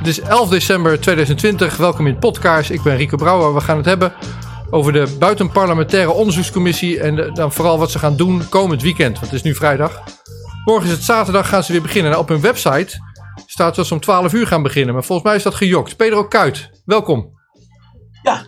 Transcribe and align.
Het 0.00 0.08
is 0.08 0.20
11 0.20 0.48
december 0.48 1.00
2020. 1.00 1.76
Welkom 1.76 2.06
in 2.06 2.18
Podcast. 2.18 2.70
Ik 2.70 2.82
ben 2.82 2.96
Rico 2.96 3.16
Brouwer. 3.16 3.54
We 3.54 3.60
gaan 3.60 3.76
het 3.76 3.86
hebben 3.86 4.12
over 4.70 4.92
de 4.92 5.16
buitenparlementaire 5.18 6.10
onderzoekscommissie. 6.10 7.00
En 7.00 7.34
dan 7.34 7.52
vooral 7.52 7.78
wat 7.78 7.90
ze 7.90 7.98
gaan 7.98 8.16
doen 8.16 8.48
komend 8.48 8.82
weekend. 8.82 9.12
Want 9.12 9.26
het 9.26 9.34
is 9.34 9.42
nu 9.42 9.54
vrijdag. 9.54 10.02
Morgen 10.64 10.86
is 10.86 10.92
het 10.92 11.02
zaterdag. 11.02 11.48
Gaan 11.48 11.64
ze 11.64 11.72
weer 11.72 11.82
beginnen. 11.82 12.10
Nou, 12.10 12.22
op 12.22 12.28
hun 12.28 12.40
website 12.40 12.98
staat 13.46 13.74
dat 13.74 13.86
ze 13.86 13.94
om 13.94 14.00
12 14.00 14.32
uur 14.32 14.46
gaan 14.46 14.62
beginnen. 14.62 14.94
Maar 14.94 15.04
volgens 15.04 15.28
mij 15.28 15.36
is 15.36 15.42
dat 15.42 15.54
gejokt. 15.54 15.96
Pedro 15.96 16.24
Kuit, 16.24 16.70
welkom. 16.84 17.38
Ja, 18.22 18.46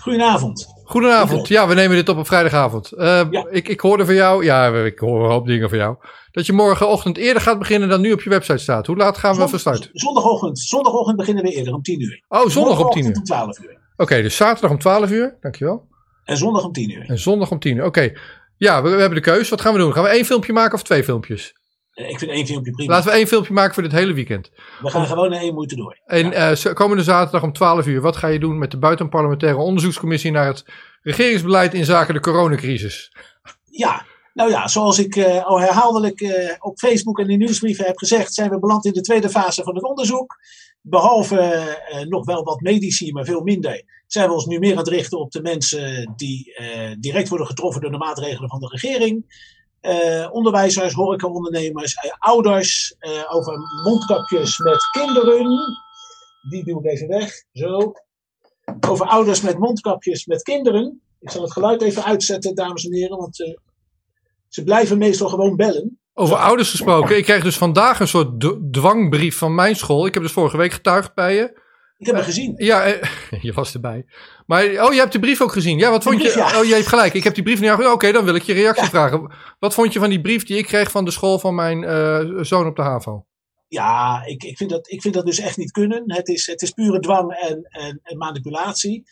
goedenavond. 0.00 0.66
Goedenavond. 0.90 1.48
Ja, 1.48 1.68
we 1.68 1.74
nemen 1.74 1.96
dit 1.96 2.08
op 2.08 2.16
op 2.16 2.26
vrijdagavond. 2.26 2.92
Uh, 2.96 3.22
ja. 3.30 3.46
ik, 3.50 3.68
ik 3.68 3.80
hoorde 3.80 4.04
van 4.04 4.14
jou, 4.14 4.44
ja, 4.44 4.68
ik 4.68 4.98
hoor 4.98 5.24
een 5.24 5.30
hoop 5.30 5.46
dingen 5.46 5.68
van 5.68 5.78
jou. 5.78 5.96
Dat 6.32 6.46
je 6.46 6.52
morgenochtend 6.52 7.16
eerder 7.16 7.42
gaat 7.42 7.58
beginnen 7.58 7.88
dan 7.88 8.00
nu 8.00 8.12
op 8.12 8.22
je 8.22 8.30
website 8.30 8.58
staat. 8.58 8.86
Hoe 8.86 8.96
laat 8.96 9.18
gaan 9.18 9.36
we 9.36 9.48
van 9.48 9.58
start? 9.58 9.90
Zondagochtend. 9.92 10.58
Zondagochtend 10.58 11.16
beginnen 11.16 11.44
we 11.44 11.50
eerder 11.50 11.74
om 11.74 11.82
10 11.82 12.00
uur. 12.00 12.24
Oh, 12.28 12.46
zondag 12.46 12.84
om 12.84 12.90
10 12.90 13.04
uur. 13.04 13.16
om 13.16 13.24
12 13.24 13.58
uur. 13.58 13.70
Oké, 13.70 14.02
okay, 14.02 14.22
dus 14.22 14.36
zaterdag 14.36 14.70
om 14.70 14.78
12 14.78 15.10
uur. 15.10 15.36
Dankjewel. 15.40 15.88
En 16.24 16.36
zondag 16.36 16.64
om 16.64 16.72
10 16.72 16.90
uur. 16.90 17.04
En 17.08 17.18
zondag 17.18 17.50
om 17.50 17.58
10 17.58 17.76
uur. 17.76 17.84
Oké. 17.84 17.88
Okay. 17.88 18.16
Ja, 18.56 18.82
we, 18.82 18.90
we, 18.90 19.00
hebben 19.00 19.22
de 19.22 19.30
keus. 19.30 19.48
Wat 19.48 19.60
gaan 19.60 19.72
we 19.72 19.78
doen? 19.78 19.92
Gaan 19.92 20.02
we 20.02 20.08
één 20.08 20.24
filmpje 20.24 20.52
maken 20.52 20.74
of 20.74 20.82
twee 20.82 21.04
filmpjes? 21.04 21.54
Ik 21.94 22.18
vind 22.18 22.30
één 22.30 22.46
filmpje 22.46 22.72
prima. 22.72 22.92
Laten 22.92 23.10
we 23.10 23.16
één 23.16 23.26
filmpje 23.26 23.52
maken 23.52 23.74
voor 23.74 23.82
dit 23.82 23.92
hele 23.92 24.12
weekend. 24.12 24.50
We 24.82 24.90
gaan 24.90 25.06
gewoon 25.06 25.30
naar 25.30 25.40
één 25.40 25.54
moeite 25.54 25.76
door. 25.76 26.00
En 26.04 26.30
ja. 26.30 26.50
uh, 26.50 26.72
komende 26.72 27.02
zaterdag 27.02 27.42
om 27.42 27.52
12 27.52 27.86
uur. 27.86 28.00
Wat 28.00 28.16
ga 28.16 28.26
je 28.26 28.38
doen 28.38 28.58
met 28.58 28.70
de 28.70 28.78
buitenparlementaire 28.78 29.58
onderzoekscommissie 29.58 30.30
naar 30.30 30.46
het 30.46 30.64
regeringsbeleid 31.02 31.74
in 31.74 31.84
zaken 31.84 32.14
de 32.14 32.20
coronacrisis? 32.20 33.12
Ja, 33.64 34.04
nou 34.34 34.50
ja, 34.50 34.68
zoals 34.68 34.98
ik 34.98 35.16
uh, 35.16 35.44
al 35.44 35.60
herhaaldelijk 35.60 36.20
uh, 36.20 36.54
op 36.58 36.78
Facebook 36.78 37.18
en 37.18 37.28
in 37.28 37.38
nieuwsbrieven 37.38 37.84
heb 37.84 37.98
gezegd, 37.98 38.34
zijn 38.34 38.50
we 38.50 38.58
beland 38.58 38.84
in 38.84 38.92
de 38.92 39.00
tweede 39.00 39.30
fase 39.30 39.62
van 39.62 39.74
het 39.74 39.84
onderzoek. 39.84 40.38
Behalve 40.82 41.78
nog 42.08 42.24
wel 42.24 42.44
wat 42.44 42.60
medici, 42.60 43.12
maar 43.12 43.24
veel 43.24 43.42
minder, 43.42 43.82
zijn 44.06 44.28
we 44.28 44.34
ons 44.34 44.46
nu 44.46 44.58
meer 44.58 44.70
aan 44.70 44.78
het 44.78 44.88
richten 44.88 45.18
op 45.18 45.30
de 45.30 45.42
mensen 45.42 46.12
die 46.16 46.54
direct 46.98 47.28
worden 47.28 47.46
getroffen 47.46 47.80
door 47.80 47.90
de 47.90 47.98
maatregelen 47.98 48.48
van 48.48 48.60
de 48.60 48.66
regering. 48.66 49.24
Onderwijzers, 50.30 50.92
horecaondernemers, 50.92 51.94
ouders, 52.18 52.96
over 53.28 53.58
mondkapjes 53.84 54.58
met 54.58 54.90
kinderen. 54.90 55.58
Die 56.48 56.64
doe 56.64 56.80
ik 56.84 56.92
even 56.92 57.08
weg, 57.08 57.32
zo. 57.52 57.92
Over 58.88 59.06
ouders 59.06 59.40
met 59.40 59.58
mondkapjes 59.58 60.26
met 60.26 60.42
kinderen. 60.42 61.00
Ik 61.20 61.30
zal 61.30 61.42
het 61.42 61.52
geluid 61.52 61.82
even 61.82 62.04
uitzetten, 62.04 62.54
dames 62.54 62.84
en 62.84 62.94
heren, 62.94 63.16
want 63.16 63.36
ze 64.48 64.64
blijven 64.64 64.98
meestal 64.98 65.28
gewoon 65.28 65.56
bellen. 65.56 65.98
Over 66.14 66.36
ouders 66.36 66.70
gesproken. 66.70 67.16
Ik 67.16 67.24
kreeg 67.24 67.42
dus 67.42 67.58
vandaag 67.58 68.00
een 68.00 68.08
soort 68.08 68.48
dwangbrief 68.70 69.38
van 69.38 69.54
mijn 69.54 69.76
school. 69.76 70.06
Ik 70.06 70.14
heb 70.14 70.22
dus 70.22 70.32
vorige 70.32 70.56
week 70.56 70.72
getuigd 70.72 71.14
bij 71.14 71.34
je. 71.34 71.59
Ik 72.00 72.06
heb 72.06 72.14
hem 72.14 72.24
gezien. 72.24 72.54
Ja, 72.56 72.84
eh, 72.84 73.42
je 73.46 73.52
was 73.52 73.74
erbij. 73.74 74.04
Maar, 74.46 74.64
oh, 74.64 74.92
je 74.92 74.98
hebt 74.98 75.12
de 75.12 75.18
brief 75.18 75.40
ook 75.40 75.52
gezien. 75.52 75.78
Ja, 75.78 75.90
wat 75.90 76.02
vond 76.02 76.16
brief, 76.16 76.34
je? 76.34 76.38
Ja. 76.50 76.58
Oh, 76.58 76.64
je 76.64 76.74
hebt 76.74 76.86
gelijk. 76.86 77.14
Ik 77.14 77.24
heb 77.24 77.34
die 77.34 77.42
brief 77.42 77.60
niet 77.60 77.70
Oké, 77.70 77.88
okay, 77.88 78.12
dan 78.12 78.24
wil 78.24 78.34
ik 78.34 78.42
je 78.42 78.52
reactie 78.52 78.84
ja. 78.84 78.90
vragen. 78.90 79.32
Wat 79.58 79.74
vond 79.74 79.92
je 79.92 79.98
van 79.98 80.08
die 80.08 80.20
brief 80.20 80.44
die 80.44 80.58
ik 80.58 80.66
kreeg 80.66 80.90
van 80.90 81.04
de 81.04 81.10
school 81.10 81.38
van 81.38 81.54
mijn 81.54 81.82
uh, 81.82 82.42
zoon 82.42 82.66
op 82.66 82.76
de 82.76 82.82
HAVO? 82.82 83.26
Ja, 83.68 84.24
ik, 84.24 84.42
ik, 84.42 84.56
vind 84.56 84.70
dat, 84.70 84.90
ik 84.90 85.02
vind 85.02 85.14
dat 85.14 85.26
dus 85.26 85.38
echt 85.38 85.56
niet 85.56 85.70
kunnen. 85.70 86.02
Het 86.06 86.28
is, 86.28 86.46
het 86.46 86.62
is 86.62 86.70
pure 86.70 87.00
dwang 87.00 87.32
en, 87.32 87.62
en, 87.62 88.00
en 88.02 88.18
manipulatie. 88.18 89.02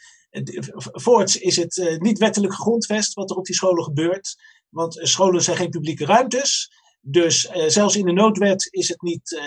Voorts 0.76 1.36
is 1.36 1.56
het 1.56 1.76
uh, 1.76 1.98
niet 1.98 2.18
wettelijk 2.18 2.54
gegrondvest 2.54 3.14
wat 3.14 3.30
er 3.30 3.36
op 3.36 3.44
die 3.44 3.54
scholen 3.54 3.84
gebeurt. 3.84 4.36
Want 4.68 4.98
scholen 5.02 5.42
zijn 5.42 5.56
geen 5.56 5.70
publieke 5.70 6.04
ruimtes. 6.04 6.70
Dus 7.00 7.50
uh, 7.56 7.64
zelfs 7.66 7.96
in 7.96 8.06
de 8.06 8.12
noodwet 8.12 8.68
is 8.70 8.88
het 8.88 9.02
niet, 9.02 9.40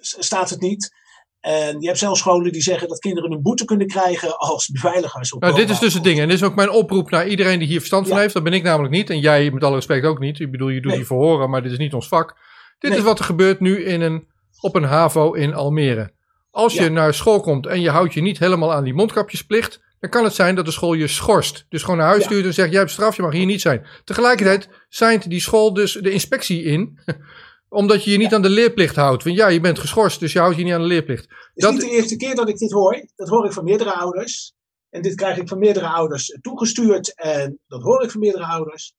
staat 0.00 0.50
het 0.50 0.60
niet. 0.60 1.02
En 1.44 1.80
je 1.80 1.86
hebt 1.86 1.98
zelfs 1.98 2.20
scholen 2.20 2.52
die 2.52 2.62
zeggen 2.62 2.88
dat 2.88 2.98
kinderen 2.98 3.32
een 3.32 3.42
boete 3.42 3.64
kunnen 3.64 3.86
krijgen 3.86 4.38
als 4.38 4.68
beveiligers. 4.68 5.32
Op 5.32 5.40
nou, 5.40 5.54
dit 5.54 5.70
is 5.70 5.78
dus 5.78 5.94
het 5.94 6.04
ding. 6.04 6.20
En 6.20 6.28
dit 6.28 6.36
is 6.36 6.42
ook 6.42 6.54
mijn 6.54 6.70
oproep 6.70 7.10
naar 7.10 7.26
iedereen 7.26 7.58
die 7.58 7.68
hier 7.68 7.78
verstand 7.78 8.06
van 8.06 8.16
ja. 8.16 8.22
heeft. 8.22 8.34
Dat 8.34 8.42
ben 8.42 8.52
ik 8.52 8.62
namelijk 8.62 8.94
niet. 8.94 9.10
En 9.10 9.20
jij 9.20 9.50
met 9.50 9.64
alle 9.64 9.74
respect 9.74 10.04
ook 10.04 10.18
niet. 10.18 10.40
Ik 10.40 10.50
bedoel, 10.50 10.68
je 10.68 10.80
doet 10.80 10.90
nee. 10.90 10.96
die 10.96 11.06
verhoren, 11.06 11.50
maar 11.50 11.62
dit 11.62 11.72
is 11.72 11.78
niet 11.78 11.94
ons 11.94 12.08
vak. 12.08 12.36
Dit 12.78 12.90
nee. 12.90 12.98
is 12.98 13.04
wat 13.04 13.18
er 13.18 13.24
gebeurt 13.24 13.60
nu 13.60 13.84
in 13.84 14.00
een, 14.00 14.26
op 14.60 14.74
een 14.74 14.84
HAVO 14.84 15.32
in 15.32 15.54
Almere. 15.54 16.12
Als 16.50 16.74
je 16.74 16.90
naar 16.90 17.14
school 17.14 17.40
komt 17.40 17.66
en 17.66 17.80
je 17.80 17.90
houdt 17.90 18.14
je 18.14 18.22
niet 18.22 18.38
helemaal 18.38 18.72
aan 18.72 18.84
die 18.84 18.94
mondkapjesplicht, 18.94 19.80
dan 20.00 20.10
kan 20.10 20.24
het 20.24 20.34
zijn 20.34 20.54
dat 20.54 20.64
de 20.64 20.70
school 20.70 20.94
je 20.94 21.06
schorst. 21.06 21.66
Dus 21.68 21.82
gewoon 21.82 21.98
naar 21.98 22.08
huis 22.08 22.20
ja. 22.20 22.26
stuurt 22.26 22.44
en 22.44 22.54
zegt: 22.54 22.70
Jij 22.70 22.78
hebt 22.78 22.90
straf, 22.90 23.16
je 23.16 23.22
mag 23.22 23.32
hier 23.32 23.46
niet 23.46 23.60
zijn. 23.60 23.86
Tegelijkertijd 24.04 24.68
zijnt 24.88 25.30
die 25.30 25.40
school 25.40 25.74
dus 25.74 25.92
de 25.92 26.10
inspectie 26.10 26.62
in, 26.62 26.98
omdat 27.74 28.04
je 28.04 28.10
je 28.10 28.18
niet 28.18 28.30
ja. 28.30 28.36
aan 28.36 28.42
de 28.42 28.48
leerplicht 28.48 28.96
houdt. 28.96 29.24
Want 29.24 29.36
ja, 29.36 29.48
je 29.48 29.60
bent 29.60 29.78
geschorst, 29.78 30.20
dus 30.20 30.32
je 30.32 30.38
houdt 30.38 30.56
je 30.56 30.64
niet 30.64 30.72
aan 30.72 30.80
de 30.80 30.86
leerplicht. 30.86 31.22
Het 31.22 31.50
is 31.54 31.62
dat... 31.62 31.72
niet 31.72 31.80
de 31.80 31.90
eerste 31.90 32.16
keer 32.16 32.34
dat 32.34 32.48
ik 32.48 32.56
dit 32.56 32.70
hoor. 32.70 33.06
Dat 33.16 33.28
hoor 33.28 33.44
ik 33.44 33.52
van 33.52 33.64
meerdere 33.64 33.94
ouders. 33.94 34.54
En 34.90 35.02
dit 35.02 35.14
krijg 35.14 35.36
ik 35.36 35.48
van 35.48 35.58
meerdere 35.58 35.86
ouders 35.88 36.38
toegestuurd. 36.40 37.14
En 37.14 37.58
dat 37.66 37.82
hoor 37.82 38.02
ik 38.02 38.10
van 38.10 38.20
meerdere 38.20 38.44
ouders. 38.44 38.94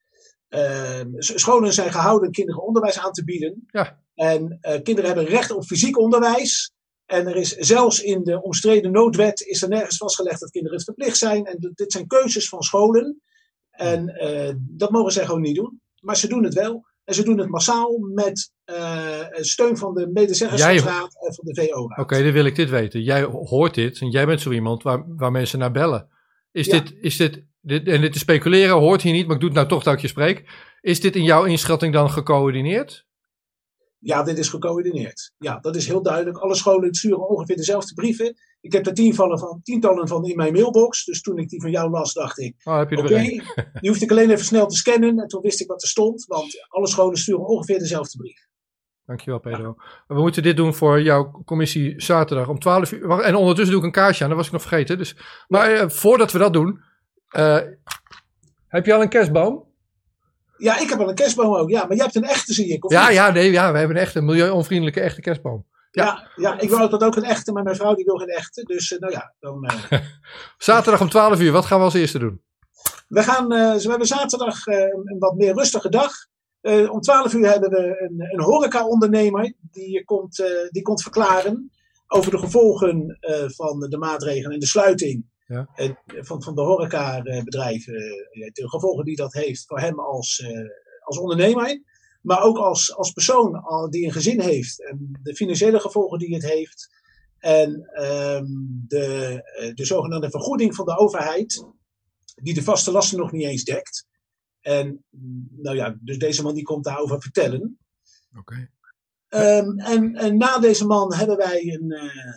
Uh, 0.49 1.01
scholen 1.17 1.73
zijn 1.73 1.91
gehouden 1.91 2.31
kinderen 2.31 2.63
onderwijs 2.63 2.99
aan 2.99 3.11
te 3.11 3.23
bieden. 3.23 3.63
Ja. 3.67 3.99
En 4.13 4.59
uh, 4.61 4.81
kinderen 4.81 5.05
hebben 5.05 5.25
recht 5.25 5.51
op 5.51 5.65
fysiek 5.65 5.99
onderwijs. 5.99 6.71
En 7.05 7.27
er 7.27 7.35
is 7.35 7.51
zelfs 7.51 7.99
in 7.99 8.23
de 8.23 8.41
omstreden 8.41 8.91
noodwet 8.91 9.41
is 9.41 9.61
er 9.61 9.69
nergens 9.69 9.97
vastgelegd 9.97 10.39
dat 10.39 10.51
kinderen 10.51 10.77
het 10.77 10.85
verplicht 10.85 11.17
zijn. 11.17 11.45
En 11.45 11.71
dit 11.75 11.91
zijn 11.91 12.07
keuzes 12.07 12.49
van 12.49 12.61
scholen. 12.61 13.21
En 13.69 14.09
uh, 14.23 14.53
dat 14.57 14.91
mogen 14.91 15.11
zij 15.11 15.25
gewoon 15.25 15.41
niet 15.41 15.55
doen. 15.55 15.81
Maar 15.99 16.17
ze 16.17 16.27
doen 16.27 16.43
het 16.43 16.53
wel. 16.53 16.85
En 17.05 17.13
ze 17.13 17.23
doen 17.23 17.39
het 17.39 17.49
massaal 17.49 17.97
met 18.13 18.51
uh, 18.65 19.19
steun 19.31 19.77
van 19.77 19.93
de 19.93 20.09
medezeggenschapsraad 20.13 21.17
en 21.25 21.33
van 21.33 21.45
de 21.45 21.55
VO-raad. 21.55 21.89
Oké, 21.89 22.01
okay, 22.01 22.23
dan 22.23 22.31
wil 22.31 22.45
ik 22.45 22.55
dit 22.55 22.69
weten. 22.69 23.01
Jij 23.01 23.23
hoort 23.23 23.73
dit 23.73 23.99
en 23.99 24.09
jij 24.09 24.25
bent 24.25 24.41
zo 24.41 24.51
iemand 24.51 24.83
waar, 24.83 25.03
waar 25.07 25.31
mensen 25.31 25.59
naar 25.59 25.71
bellen. 25.71 26.07
Is, 26.51 26.65
ja. 26.65 26.79
dit, 26.79 26.93
is 27.01 27.17
dit, 27.17 27.43
dit, 27.61 27.87
en 27.87 28.01
dit 28.01 28.13
te 28.13 28.19
speculeren 28.19 28.75
hoort 28.75 29.01
hier 29.01 29.13
niet, 29.13 29.25
maar 29.25 29.35
ik 29.35 29.41
doe 29.41 29.49
het 29.49 29.57
nou 29.57 29.69
toch 29.69 29.83
dat 29.83 29.93
ik 29.93 29.99
je 29.99 30.07
spreek. 30.07 30.43
Is 30.81 30.99
dit 30.99 31.15
in 31.15 31.23
jouw 31.23 31.43
inschatting 31.43 31.93
dan 31.93 32.09
gecoördineerd? 32.09 33.04
Ja, 34.05 34.23
dit 34.23 34.37
is 34.37 34.49
gecoördineerd. 34.49 35.31
Ja, 35.37 35.59
dat 35.59 35.75
is 35.75 35.87
heel 35.87 36.01
duidelijk. 36.01 36.37
Alle 36.37 36.55
scholen 36.55 36.93
sturen 36.93 37.29
ongeveer 37.29 37.55
dezelfde 37.55 37.93
brieven. 37.93 38.35
Ik 38.61 38.73
heb 38.73 38.85
er 38.85 38.93
tientallen 38.93 39.39
van, 39.39 39.59
tientallen 39.63 40.07
van 40.07 40.25
in 40.25 40.35
mijn 40.35 40.53
mailbox. 40.53 41.05
Dus 41.05 41.21
toen 41.21 41.37
ik 41.37 41.49
die 41.49 41.61
van 41.61 41.71
jou 41.71 41.89
las, 41.89 42.13
dacht 42.13 42.39
ik: 42.39 42.55
oh, 42.63 42.79
Oké, 42.79 42.99
okay, 42.99 43.41
die 43.81 43.89
hoefde 43.89 44.05
ik 44.05 44.11
alleen 44.11 44.29
even 44.29 44.45
snel 44.45 44.67
te 44.67 44.75
scannen. 44.75 45.19
En 45.19 45.27
toen 45.27 45.41
wist 45.41 45.61
ik 45.61 45.67
wat 45.67 45.81
er 45.81 45.87
stond. 45.87 46.25
Want 46.25 46.65
alle 46.67 46.87
scholen 46.87 47.17
sturen 47.17 47.45
ongeveer 47.45 47.79
dezelfde 47.79 48.17
brief. 48.17 48.47
Dankjewel, 49.05 49.39
Pedro. 49.39 49.75
Ja. 49.77 50.03
We 50.07 50.21
moeten 50.21 50.43
dit 50.43 50.57
doen 50.57 50.73
voor 50.73 51.01
jouw 51.01 51.43
commissie 51.45 52.01
zaterdag 52.01 52.47
om 52.47 52.59
12 52.59 52.91
uur. 52.91 53.19
En 53.19 53.35
ondertussen 53.35 53.71
doe 53.71 53.79
ik 53.79 53.85
een 53.85 54.01
kaartje 54.01 54.23
aan, 54.23 54.29
dat 54.29 54.37
was 54.37 54.47
ik 54.47 54.53
nog 54.53 54.61
vergeten. 54.61 54.97
Dus, 54.97 55.15
maar 55.47 55.71
uh, 55.71 55.89
voordat 55.89 56.31
we 56.31 56.37
dat 56.37 56.53
doen, 56.53 56.81
uh, 57.37 57.59
heb 58.67 58.85
je 58.85 58.93
al 58.93 59.01
een 59.01 59.09
kerstboom? 59.09 59.64
Ja, 60.57 60.79
ik 60.79 60.89
heb 60.89 60.97
wel 60.97 61.09
een 61.09 61.15
kerstboom 61.15 61.55
ook. 61.55 61.69
Ja, 61.69 61.85
maar 61.85 61.95
jij 61.95 62.03
hebt 62.03 62.15
een 62.15 62.23
echte, 62.23 62.53
zie 62.53 62.73
ik. 62.73 62.85
Of 62.85 62.91
ja, 62.91 63.07
niet? 63.07 63.15
ja, 63.15 63.31
nee, 63.31 63.51
ja, 63.51 63.71
we 63.71 63.77
hebben 63.77 63.95
een 63.95 64.01
echte, 64.01 64.21
milieuonvriendelijke 64.21 65.01
echte 65.01 65.21
kerstboom. 65.21 65.65
Ja, 65.91 66.05
ja, 66.05 66.29
ja 66.35 66.59
ik 66.59 66.69
wil 66.69 66.89
dat 66.89 67.03
ook 67.03 67.15
een 67.15 67.23
echte, 67.23 67.51
maar 67.51 67.63
mijn 67.63 67.75
vrouw 67.75 67.95
die 67.95 68.05
wil 68.05 68.17
geen 68.17 68.27
echte. 68.27 68.63
Dus 68.63 68.91
uh, 68.91 68.99
nou 68.99 69.13
ja, 69.13 69.33
dan... 69.39 69.71
Uh... 69.89 69.99
zaterdag 70.57 71.01
om 71.01 71.09
12 71.09 71.39
uur, 71.39 71.51
wat 71.51 71.65
gaan 71.65 71.77
we 71.77 71.83
als 71.83 71.93
eerste 71.93 72.19
doen? 72.19 72.41
We, 73.07 73.23
gaan, 73.23 73.53
uh, 73.53 73.75
we 73.75 73.89
hebben 73.89 74.07
zaterdag 74.07 74.65
een 74.65 75.15
wat 75.19 75.35
meer 75.35 75.53
rustige 75.53 75.89
dag. 75.89 76.11
om 76.89 77.01
12 77.01 77.33
uur 77.33 77.49
hebben 77.49 77.69
we 77.69 78.07
een, 78.09 78.27
een 78.31 78.41
horeca-ondernemer 78.41 79.53
die 79.61 80.03
komt, 80.03 80.43
die 80.69 80.81
komt 80.81 81.01
verklaren 81.01 81.71
over 82.07 82.31
de 82.31 82.37
gevolgen 82.37 83.17
van 83.55 83.79
de 83.79 83.97
maatregelen 83.97 84.51
en 84.51 84.59
de 84.59 84.65
sluiting 84.65 85.25
ja. 85.45 85.69
van, 86.05 86.43
van 86.43 86.55
de 86.55 86.61
horecabedrijven, 86.61 87.93
de 88.53 88.69
gevolgen 88.69 89.05
die 89.05 89.15
dat 89.15 89.33
heeft 89.33 89.65
voor 89.65 89.79
hem 89.79 89.99
als, 89.99 90.45
als 91.03 91.19
ondernemer, 91.19 91.81
maar 92.21 92.41
ook 92.41 92.57
als, 92.57 92.95
als 92.95 93.11
persoon 93.11 93.63
die 93.89 94.05
een 94.05 94.11
gezin 94.11 94.41
heeft 94.41 94.85
en 94.89 95.19
de 95.23 95.35
financiële 95.35 95.79
gevolgen 95.79 96.19
die 96.19 96.33
het 96.33 96.45
heeft 96.45 96.93
en 97.37 98.03
um, 98.03 98.83
de, 98.87 99.71
de 99.75 99.85
zogenaamde 99.85 100.29
vergoeding 100.29 100.75
van 100.75 100.85
de 100.85 100.97
overheid, 100.97 101.65
die 102.35 102.53
de 102.53 102.63
vaste 102.63 102.91
lasten 102.91 103.17
nog 103.17 103.31
niet 103.31 103.43
eens 103.43 103.63
dekt. 103.63 104.07
En 104.61 105.03
nou 105.49 105.75
ja, 105.75 105.97
dus 106.01 106.17
deze 106.17 106.43
man 106.43 106.53
die 106.53 106.63
komt 106.63 106.83
daarover 106.83 107.21
vertellen. 107.21 107.79
Oké. 108.37 108.69
Okay. 109.27 109.57
Um, 109.59 109.79
en, 109.79 110.15
en 110.15 110.37
na 110.37 110.59
deze 110.59 110.85
man 110.85 111.13
hebben 111.13 111.37
wij 111.37 111.61
een, 111.61 111.91
uh, 111.91 112.33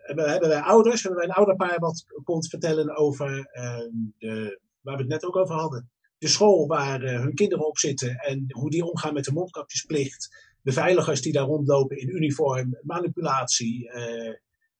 hebben, 0.00 0.30
hebben, 0.30 0.48
wij 0.48 0.60
ouders, 0.60 1.02
hebben 1.02 1.20
wij 1.20 1.28
een 1.28 1.34
ouderpaar 1.34 1.78
wat 1.78 2.04
komt 2.24 2.48
vertellen 2.48 2.96
over 2.96 3.30
uh, 3.38 3.78
de, 4.18 4.60
waar 4.80 4.96
we 4.96 5.02
het 5.02 5.10
net 5.10 5.24
ook 5.24 5.36
over 5.36 5.54
hadden. 5.54 5.90
De 6.18 6.28
school 6.28 6.66
waar 6.66 7.02
uh, 7.02 7.20
hun 7.20 7.34
kinderen 7.34 7.66
op 7.66 7.78
zitten 7.78 8.16
en 8.16 8.44
hoe 8.48 8.70
die 8.70 8.84
omgaan 8.84 9.14
met 9.14 9.24
de 9.24 9.32
mondkapjesplicht. 9.32 10.48
Beveiligers 10.62 11.22
die 11.22 11.32
daar 11.32 11.46
rondlopen 11.46 11.98
in 11.98 12.16
uniform, 12.16 12.78
manipulatie. 12.82 13.90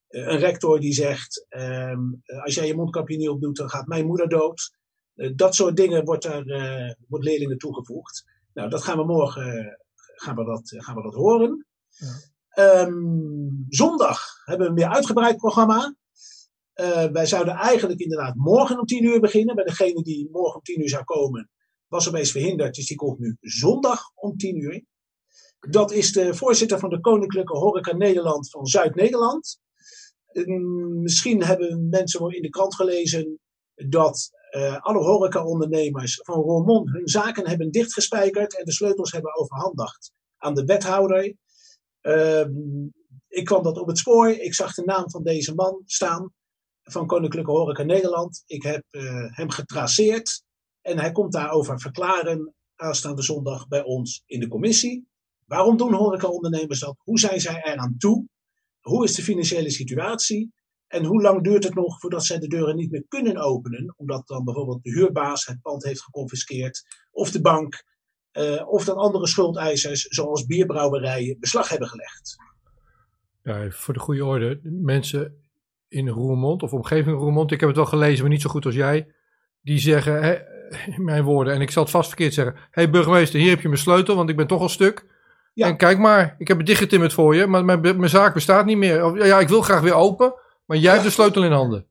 een 0.08 0.38
rector 0.38 0.80
die 0.80 0.92
zegt, 0.92 1.46
um, 1.48 2.22
als 2.42 2.54
jij 2.54 2.66
je 2.66 2.74
mondkapje 2.74 3.16
niet 3.16 3.28
opdoet, 3.28 3.56
dan 3.56 3.70
gaat 3.70 3.86
mijn 3.86 4.06
moeder 4.06 4.28
dood. 4.28 4.76
dat 5.34 5.54
soort 5.54 5.76
dingen 5.76 6.04
wordt 6.04 6.28
wordt 7.08 7.24
leerlingen 7.24 7.58
toegevoegd. 7.58 8.24
Nou, 8.52 8.70
dat 8.70 8.82
gaan 8.82 8.96
we 8.96 9.04
morgen 9.04 9.78
gaan 10.20 10.36
we 10.36 10.44
dat, 10.44 10.74
gaan 10.76 10.94
we 10.94 11.02
dat 11.02 11.14
horen. 11.14 11.66
Ja. 11.88 12.14
Um, 12.58 13.66
zondag 13.68 14.42
hebben 14.44 14.66
we 14.66 14.72
een 14.72 14.78
meer 14.78 14.94
uitgebreid 14.94 15.36
programma. 15.36 15.94
Uh, 16.74 17.04
wij 17.04 17.26
zouden 17.26 17.54
eigenlijk 17.54 18.00
inderdaad 18.00 18.34
morgen 18.34 18.78
om 18.78 18.86
10 18.86 19.04
uur 19.04 19.20
beginnen. 19.20 19.54
Bij 19.54 19.64
degene 19.64 20.02
die 20.02 20.28
morgen 20.30 20.54
om 20.54 20.62
10 20.62 20.80
uur 20.80 20.88
zou 20.88 21.04
komen, 21.04 21.50
was 21.88 22.08
opeens 22.08 22.30
verhinderd. 22.30 22.74
Dus 22.74 22.86
die 22.86 22.96
komt 22.96 23.18
nu 23.18 23.36
zondag 23.40 24.00
om 24.14 24.36
10 24.36 24.56
uur. 24.56 24.84
Dat 25.68 25.92
is 25.92 26.12
de 26.12 26.34
voorzitter 26.34 26.78
van 26.78 26.90
de 26.90 27.00
Koninklijke 27.00 27.56
Horeca 27.56 27.96
Nederland 27.96 28.50
van 28.50 28.66
Zuid-Nederland. 28.66 29.58
Um, 30.32 31.02
misschien 31.02 31.42
hebben 31.42 31.88
mensen 31.88 32.30
in 32.30 32.42
de 32.42 32.48
krant 32.48 32.74
gelezen 32.74 33.38
dat 33.74 34.30
uh, 34.56 34.76
alle 34.80 34.98
horecaondernemers 34.98 36.20
van 36.22 36.40
Roermond 36.40 36.90
hun 36.90 37.08
zaken 37.08 37.48
hebben 37.48 37.70
dichtgespijkerd 37.70 38.58
en 38.58 38.64
de 38.64 38.72
sleutels 38.72 39.12
hebben 39.12 39.38
overhandigd 39.38 40.12
aan 40.36 40.54
de 40.54 40.64
wethouder. 40.64 41.34
Uh, 42.02 42.46
ik 43.28 43.44
kwam 43.44 43.62
dat 43.62 43.78
op 43.78 43.86
het 43.86 43.98
spoor. 43.98 44.28
Ik 44.28 44.54
zag 44.54 44.74
de 44.74 44.84
naam 44.84 45.10
van 45.10 45.22
deze 45.22 45.54
man 45.54 45.82
staan 45.84 46.32
van 46.82 47.06
Koninklijke 47.06 47.50
Horeca 47.50 47.82
Nederland. 47.82 48.42
Ik 48.46 48.62
heb 48.62 48.84
uh, 48.90 49.36
hem 49.36 49.50
getraceerd 49.50 50.42
en 50.80 50.98
hij 50.98 51.12
komt 51.12 51.32
daarover 51.32 51.80
verklaren 51.80 52.54
aanstaande 52.76 53.22
zondag 53.22 53.68
bij 53.68 53.82
ons 53.82 54.22
in 54.26 54.40
de 54.40 54.48
commissie. 54.48 55.08
Waarom 55.46 55.76
doen 55.76 55.94
horecaondernemers 55.94 56.80
dat? 56.80 56.96
Hoe 56.98 57.18
zijn 57.18 57.40
zij 57.40 57.62
eraan 57.62 57.94
toe? 57.98 58.26
Hoe 58.80 59.04
is 59.04 59.14
de 59.14 59.22
financiële 59.22 59.70
situatie? 59.70 60.52
En 60.86 61.04
hoe 61.04 61.22
lang 61.22 61.42
duurt 61.42 61.64
het 61.64 61.74
nog 61.74 62.00
voordat 62.00 62.24
zij 62.24 62.38
de 62.38 62.48
deuren 62.48 62.76
niet 62.76 62.90
meer 62.90 63.04
kunnen 63.08 63.36
openen? 63.36 63.94
Omdat 63.96 64.26
dan 64.26 64.44
bijvoorbeeld 64.44 64.82
de 64.82 64.90
huurbaas 64.90 65.46
het 65.46 65.60
pand 65.62 65.84
heeft 65.84 66.02
geconfiskeerd, 66.02 66.82
of 67.10 67.30
de 67.30 67.40
bank, 67.40 67.84
uh, 68.32 68.68
of 68.68 68.84
dat 68.84 68.96
andere 68.96 69.26
schuldeisers, 69.26 70.02
zoals 70.02 70.46
bierbrouwerijen, 70.46 71.36
beslag 71.40 71.68
hebben 71.68 71.88
gelegd. 71.88 72.36
Ja, 73.42 73.70
voor 73.70 73.94
de 73.94 74.00
goede 74.00 74.24
orde, 74.24 74.60
mensen 74.62 75.44
in 75.88 76.08
Roermond 76.08 76.62
of 76.62 76.72
omgeving 76.72 77.18
Roermond, 77.18 77.52
ik 77.52 77.60
heb 77.60 77.68
het 77.68 77.78
wel 77.78 77.86
gelezen, 77.86 78.20
maar 78.20 78.30
niet 78.30 78.42
zo 78.42 78.50
goed 78.50 78.64
als 78.64 78.74
jij, 78.74 79.14
die 79.60 79.78
zeggen, 79.78 80.22
hè, 80.22 80.38
mijn 80.96 81.24
woorden, 81.24 81.54
en 81.54 81.60
ik 81.60 81.70
zal 81.70 81.82
het 81.82 81.92
vast 81.92 82.08
verkeerd 82.08 82.34
zeggen, 82.34 82.54
hé 82.54 82.60
hey, 82.70 82.90
burgemeester, 82.90 83.40
hier 83.40 83.50
heb 83.50 83.60
je 83.60 83.68
mijn 83.68 83.80
sleutel, 83.80 84.16
want 84.16 84.28
ik 84.28 84.36
ben 84.36 84.46
toch 84.46 84.60
al 84.60 84.68
stuk. 84.68 85.06
Ja. 85.54 85.66
En 85.66 85.76
kijk 85.76 85.98
maar, 85.98 86.34
ik 86.38 86.48
heb 86.48 86.56
het 86.56 86.66
dichtgetimmerd 86.66 87.12
voor 87.12 87.34
je, 87.34 87.46
maar 87.46 87.64
mijn, 87.64 87.80
mijn 87.80 88.08
zaak 88.08 88.34
bestaat 88.34 88.64
niet 88.64 88.76
meer. 88.76 89.04
Of, 89.04 89.24
ja, 89.24 89.40
ik 89.40 89.48
wil 89.48 89.62
graag 89.62 89.80
weer 89.80 89.94
open, 89.94 90.34
maar 90.64 90.76
jij 90.76 90.92
hebt 90.92 91.04
de 91.04 91.10
sleutel 91.10 91.44
in 91.44 91.52
handen. 91.52 91.86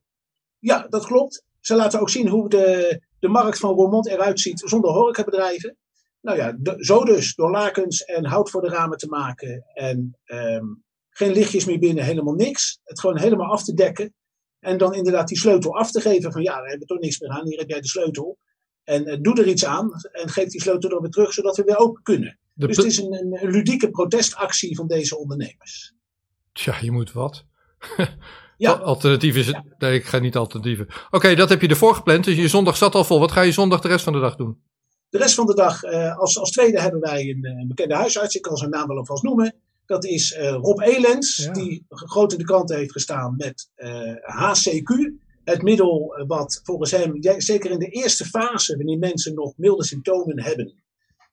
Ja, 0.60 0.88
dat 0.90 1.06
klopt. 1.06 1.44
Ze 1.60 1.76
laten 1.76 2.00
ook 2.00 2.10
zien 2.10 2.28
hoe 2.28 2.50
de, 2.50 3.02
de 3.20 3.28
markt 3.28 3.60
van 3.60 3.74
Roermond 3.74 4.08
eruit 4.08 4.40
ziet 4.40 4.60
zonder 4.66 4.92
horecabedrijven. 4.92 5.78
Nou 6.22 6.38
ja, 6.38 6.58
zo 6.78 7.04
dus, 7.04 7.36
door 7.36 7.52
lakens 7.52 8.04
en 8.04 8.26
hout 8.26 8.50
voor 8.50 8.62
de 8.62 8.70
ramen 8.70 8.98
te 8.98 9.08
maken 9.08 9.64
en 9.74 10.18
um, 10.26 10.84
geen 11.10 11.32
lichtjes 11.32 11.66
meer 11.66 11.80
binnen, 11.80 12.04
helemaal 12.04 12.34
niks. 12.34 12.80
Het 12.84 13.00
gewoon 13.00 13.18
helemaal 13.18 13.52
af 13.52 13.64
te 13.64 13.74
dekken. 13.74 14.14
En 14.60 14.78
dan 14.78 14.94
inderdaad 14.94 15.28
die 15.28 15.38
sleutel 15.38 15.78
af 15.78 15.92
te 15.92 16.02
geven 16.02 16.32
van 16.32 16.42
ja, 16.42 16.62
we 16.62 16.70
hebben 16.70 16.88
toch 16.88 17.00
niks 17.00 17.20
meer 17.20 17.30
aan, 17.30 17.48
hier 17.48 17.60
heb 17.60 17.70
jij 17.70 17.82
de 17.82 17.88
sleutel. 17.88 18.38
En 18.84 19.08
uh, 19.08 19.18
doe 19.22 19.40
er 19.40 19.48
iets 19.48 19.66
aan 19.66 19.92
en 20.12 20.30
geef 20.30 20.50
die 20.50 20.62
sleutel 20.62 20.90
dan 20.90 21.02
weer 21.02 21.12
terug, 21.12 21.34
zodat 21.34 21.58
we 21.58 21.64
weer 21.64 21.78
open 21.78 22.04
kunnen. 22.04 22.40
dus 22.54 22.78
het 22.78 22.86
is 22.86 22.98
een, 22.98 23.14
een, 23.14 23.50
ludieke 23.50 23.90
protestactie 23.90 24.76
van 24.76 24.88
deze 24.88 25.18
ondernemers. 25.18 25.94
Tja, 26.52 26.78
je 26.82 26.92
moet 26.92 27.12
wat. 27.12 27.46
Ja. 28.58 28.72
Alternatief 28.72 29.36
is 29.36 29.48
het. 29.48 29.64
Nee, 29.78 29.94
ik 29.94 30.06
ga 30.06 30.20
niet 30.20 30.36
alternatieven. 30.36 30.88
Oké, 31.10 31.36
dat 31.36 31.50
heb 31.50 31.62
je 31.62 31.68
ervoor 31.68 31.96
gepland. 31.96 32.24
Dus 32.24 32.36
je 32.36 32.48
zondag 32.48 32.78
zat 32.78 32.96
al 32.96 33.04
vol. 33.04 33.20
Wat 33.20 33.32
ga 33.32 33.42
je 33.42 33.52
zondag 33.52 33.82
de 33.82 33.88
rest 33.88 34.04
van 34.04 34.14
de 34.14 34.20
dag 34.20 34.36
doen? 34.36 34.62
De 35.10 35.18
rest 35.18 35.36
van 35.36 35.46
de 35.46 35.56
dag, 35.56 35.84
uh, 35.84 36.18
als, 36.18 36.38
als 36.38 36.52
tweede 36.52 36.82
hebben 36.82 37.00
wij 37.00 37.30
een, 37.30 37.46
een, 37.46 37.68
bekende 37.68 37.96
huisarts. 37.96 38.36
Ik 38.36 38.42
kan 38.42 38.58
zijn 38.58 38.70
naam 38.70 38.88
wel 38.88 38.98
alvast 38.98 39.24
noemen. 39.24 39.56
Dat 39.86 40.06
is 40.06 40.32
uh, 40.32 40.52
Rob 40.52 40.82
Elens, 40.82 41.36
ja. 41.36 41.52
die 41.52 41.86
groot 41.90 42.32
in 42.32 42.38
de 42.38 42.44
kranten 42.44 42.78
heeft 42.78 42.92
gestaan 42.92 43.36
met 43.38 43.70
HCQ. 44.22 45.12
Het 45.44 45.62
middel 45.62 46.24
wat 46.28 46.62
volgens 46.64 46.92
hem, 46.92 47.18
zeker 47.38 47.72
in 47.72 47.80
de 47.80 47.90
eerste 47.90 48.26
fase, 48.26 48.78
wanneer 48.78 48.98
mensen 48.98 49.34
nog 49.34 49.54
milde 49.58 49.84
symptomen 49.84 50.44
hebben, 50.44 50.84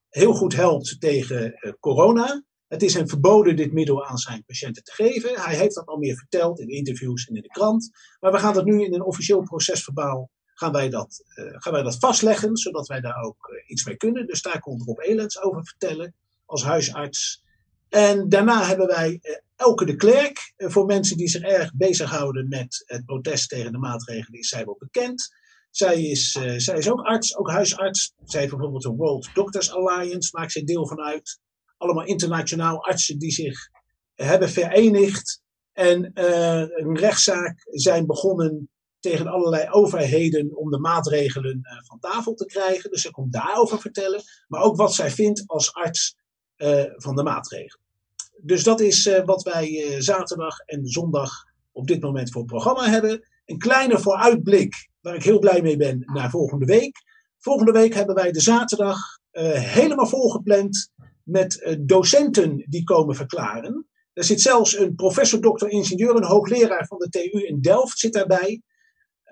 heel 0.09 0.33
goed 0.33 0.55
helpt 0.55 1.01
tegen 1.01 1.55
corona. 1.81 2.45
Het 2.69 2.83
is 2.83 2.95
hem 2.95 3.09
verboden 3.09 3.57
dit 3.57 3.73
middel 3.73 4.07
aan 4.07 4.19
zijn 4.19 4.45
patiënten 4.47 4.85
te 4.85 4.93
geven. 4.93 5.41
Hij 5.41 5.57
heeft 5.57 5.75
dat 5.75 5.87
al 5.87 5.97
meer 5.97 6.17
verteld 6.17 6.61
in 6.61 6.69
interviews 6.69 7.27
en 7.27 7.35
in 7.35 7.43
de 7.43 7.49
krant. 7.49 7.91
Maar 8.21 8.33
we 8.33 8.39
gaan 8.39 8.55
dat 8.55 8.65
nu 8.65 8.85
in 8.85 8.95
een 8.95 9.05
officieel 9.05 9.43
procesverbaal 9.43 10.31
gaan 10.59 10.73
wij 10.73 10.89
dat, 10.89 11.25
uh, 11.35 11.45
gaan 11.51 11.73
wij 11.73 11.83
dat 11.83 11.99
vastleggen, 11.99 12.57
zodat 12.57 12.87
wij 12.87 13.01
daar 13.01 13.23
ook 13.23 13.49
uh, 13.53 13.71
iets 13.71 13.85
mee 13.85 13.97
kunnen. 13.97 14.27
Dus 14.27 14.43
daar 14.43 14.61
komt 14.61 14.83
Rob 14.83 14.99
Elends 15.01 15.41
over 15.43 15.67
vertellen 15.67 16.15
als 16.45 16.65
huisarts. 16.65 17.45
En 17.89 18.29
daarna 18.29 18.67
hebben 18.67 18.87
wij 18.87 19.19
uh, 19.23 19.37
Elke 19.57 19.85
de 19.85 19.97
Klerk. 19.97 20.53
voor 20.57 20.87
mensen 20.87 21.17
die 21.17 21.29
zich 21.29 21.43
erg 21.43 21.75
bezighouden 21.75 22.49
met 22.49 22.85
het 22.87 23.05
protest 23.05 23.49
tegen 23.49 23.73
de 23.73 23.79
maatregelen, 23.79 24.39
is 24.39 24.49
zij 24.49 24.65
wel 24.65 24.77
bekend. 24.79 25.35
Zij 25.71 26.03
is, 26.03 26.31
zij 26.57 26.79
is 26.79 26.91
ook 26.91 27.01
arts, 27.01 27.37
ook 27.37 27.51
huisarts. 27.51 28.13
Zij 28.25 28.41
heeft 28.41 28.53
bijvoorbeeld 28.53 28.83
de 28.83 28.91
World 28.91 29.31
Doctors 29.35 29.73
Alliance, 29.73 30.29
maakt 30.33 30.53
zij 30.53 30.65
deel 30.65 30.87
van 30.87 31.01
uit 31.01 31.39
allemaal 31.77 32.05
internationaal 32.05 32.85
artsen 32.85 33.19
die 33.19 33.31
zich 33.31 33.69
hebben 34.15 34.51
verenigd 34.51 35.43
en 35.73 36.11
een 36.15 36.97
rechtszaak 36.99 37.67
zijn 37.71 38.07
begonnen 38.07 38.69
tegen 39.11 39.27
allerlei 39.27 39.69
overheden 39.71 40.57
om 40.57 40.71
de 40.71 40.79
maatregelen 40.79 41.61
uh, 41.63 41.73
van 41.85 41.99
tafel 41.99 42.35
te 42.35 42.47
krijgen. 42.47 42.91
Dus 42.91 43.03
ze 43.03 43.11
komt 43.11 43.33
daarover 43.33 43.81
vertellen, 43.81 44.23
maar 44.49 44.63
ook 44.63 44.77
wat 44.77 44.95
zij 44.95 45.11
vindt 45.11 45.43
als 45.47 45.75
arts 45.75 46.17
uh, 46.57 46.83
van 46.97 47.17
de 47.17 47.23
maatregelen. 47.23 47.85
Dus 48.43 48.63
dat 48.63 48.81
is 48.81 49.21
wat 49.25 49.43
wij 49.43 49.97
zaterdag 49.99 50.59
en 50.59 50.87
zondag 50.87 51.31
op 51.73 51.87
dit 51.87 52.01
moment 52.01 52.31
voor 52.31 52.41
het 52.41 52.51
programma 52.51 52.89
hebben. 52.89 53.29
Een 53.45 53.59
kleine 53.59 53.99
vooruitblik, 53.99 54.89
waar 55.01 55.15
ik 55.15 55.23
heel 55.23 55.39
blij 55.39 55.63
mee 55.63 55.77
ben, 55.77 56.03
naar 56.07 56.31
volgende 56.31 56.65
week. 56.65 57.03
Volgende 57.39 57.73
week 57.73 57.95
hebben 57.95 58.15
wij 58.15 58.33
de 58.33 58.41
zaterdag 58.41 58.99
helemaal 59.31 60.07
volgepland 60.07 60.91
met 61.23 61.77
docenten 61.81 62.65
die 62.69 62.85
komen 62.85 63.15
verklaren. 63.15 63.87
Er 64.13 64.25
zit 64.25 64.41
zelfs 64.41 64.79
een 64.79 64.95
professor, 64.95 65.41
dokter, 65.41 65.69
ingenieur, 65.69 66.17
een 66.17 66.25
hoogleraar 66.25 66.87
van 66.87 66.99
de 66.99 67.09
TU 67.09 67.47
in 67.47 67.61
Delft 67.61 67.99
zit 67.99 68.13
daarbij. 68.13 68.63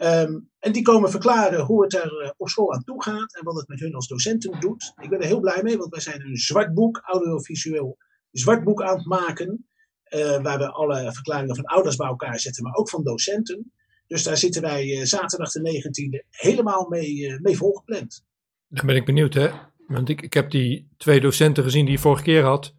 Um, 0.02 0.50
en 0.58 0.72
die 0.72 0.82
komen 0.82 1.10
verklaren 1.10 1.60
hoe 1.60 1.82
het 1.82 1.94
er 1.94 2.22
uh, 2.22 2.30
op 2.36 2.48
school 2.48 2.72
aan 2.72 2.84
toe 2.84 3.02
gaat 3.02 3.36
en 3.36 3.44
wat 3.44 3.56
het 3.56 3.68
met 3.68 3.80
hun 3.80 3.94
als 3.94 4.08
docenten 4.08 4.60
doet. 4.60 4.92
Ik 5.00 5.08
ben 5.08 5.20
er 5.20 5.26
heel 5.26 5.40
blij 5.40 5.62
mee, 5.62 5.78
want 5.78 5.90
wij 5.90 6.00
zijn 6.00 6.20
een 6.20 6.36
zwart 6.36 6.74
boek, 6.74 7.00
audiovisueel 7.04 7.96
zwart 8.30 8.64
boek 8.64 8.82
aan 8.82 8.96
het 8.96 9.06
maken. 9.06 9.66
Uh, 10.14 10.42
waar 10.42 10.58
we 10.58 10.70
alle 10.70 11.12
verklaringen 11.12 11.56
van 11.56 11.64
ouders 11.64 11.96
bij 11.96 12.06
elkaar 12.06 12.40
zetten, 12.40 12.62
maar 12.62 12.74
ook 12.74 12.88
van 12.88 13.02
docenten. 13.04 13.72
Dus 14.06 14.22
daar 14.22 14.36
zitten 14.36 14.62
wij 14.62 15.06
zaterdag 15.06 15.52
de 15.52 15.82
19e 16.20 16.28
helemaal 16.30 16.88
mee, 16.88 17.38
mee 17.40 17.56
volgepland. 17.56 18.24
Dan 18.68 18.86
ben 18.86 18.96
ik 18.96 19.04
benieuwd, 19.04 19.34
hè? 19.34 19.50
Want 19.86 20.08
ik, 20.08 20.22
ik 20.22 20.34
heb 20.34 20.50
die 20.50 20.88
twee 20.96 21.20
docenten 21.20 21.64
gezien 21.64 21.84
die 21.84 21.94
je 21.94 22.00
vorige 22.00 22.22
keer 22.22 22.42
had. 22.42 22.74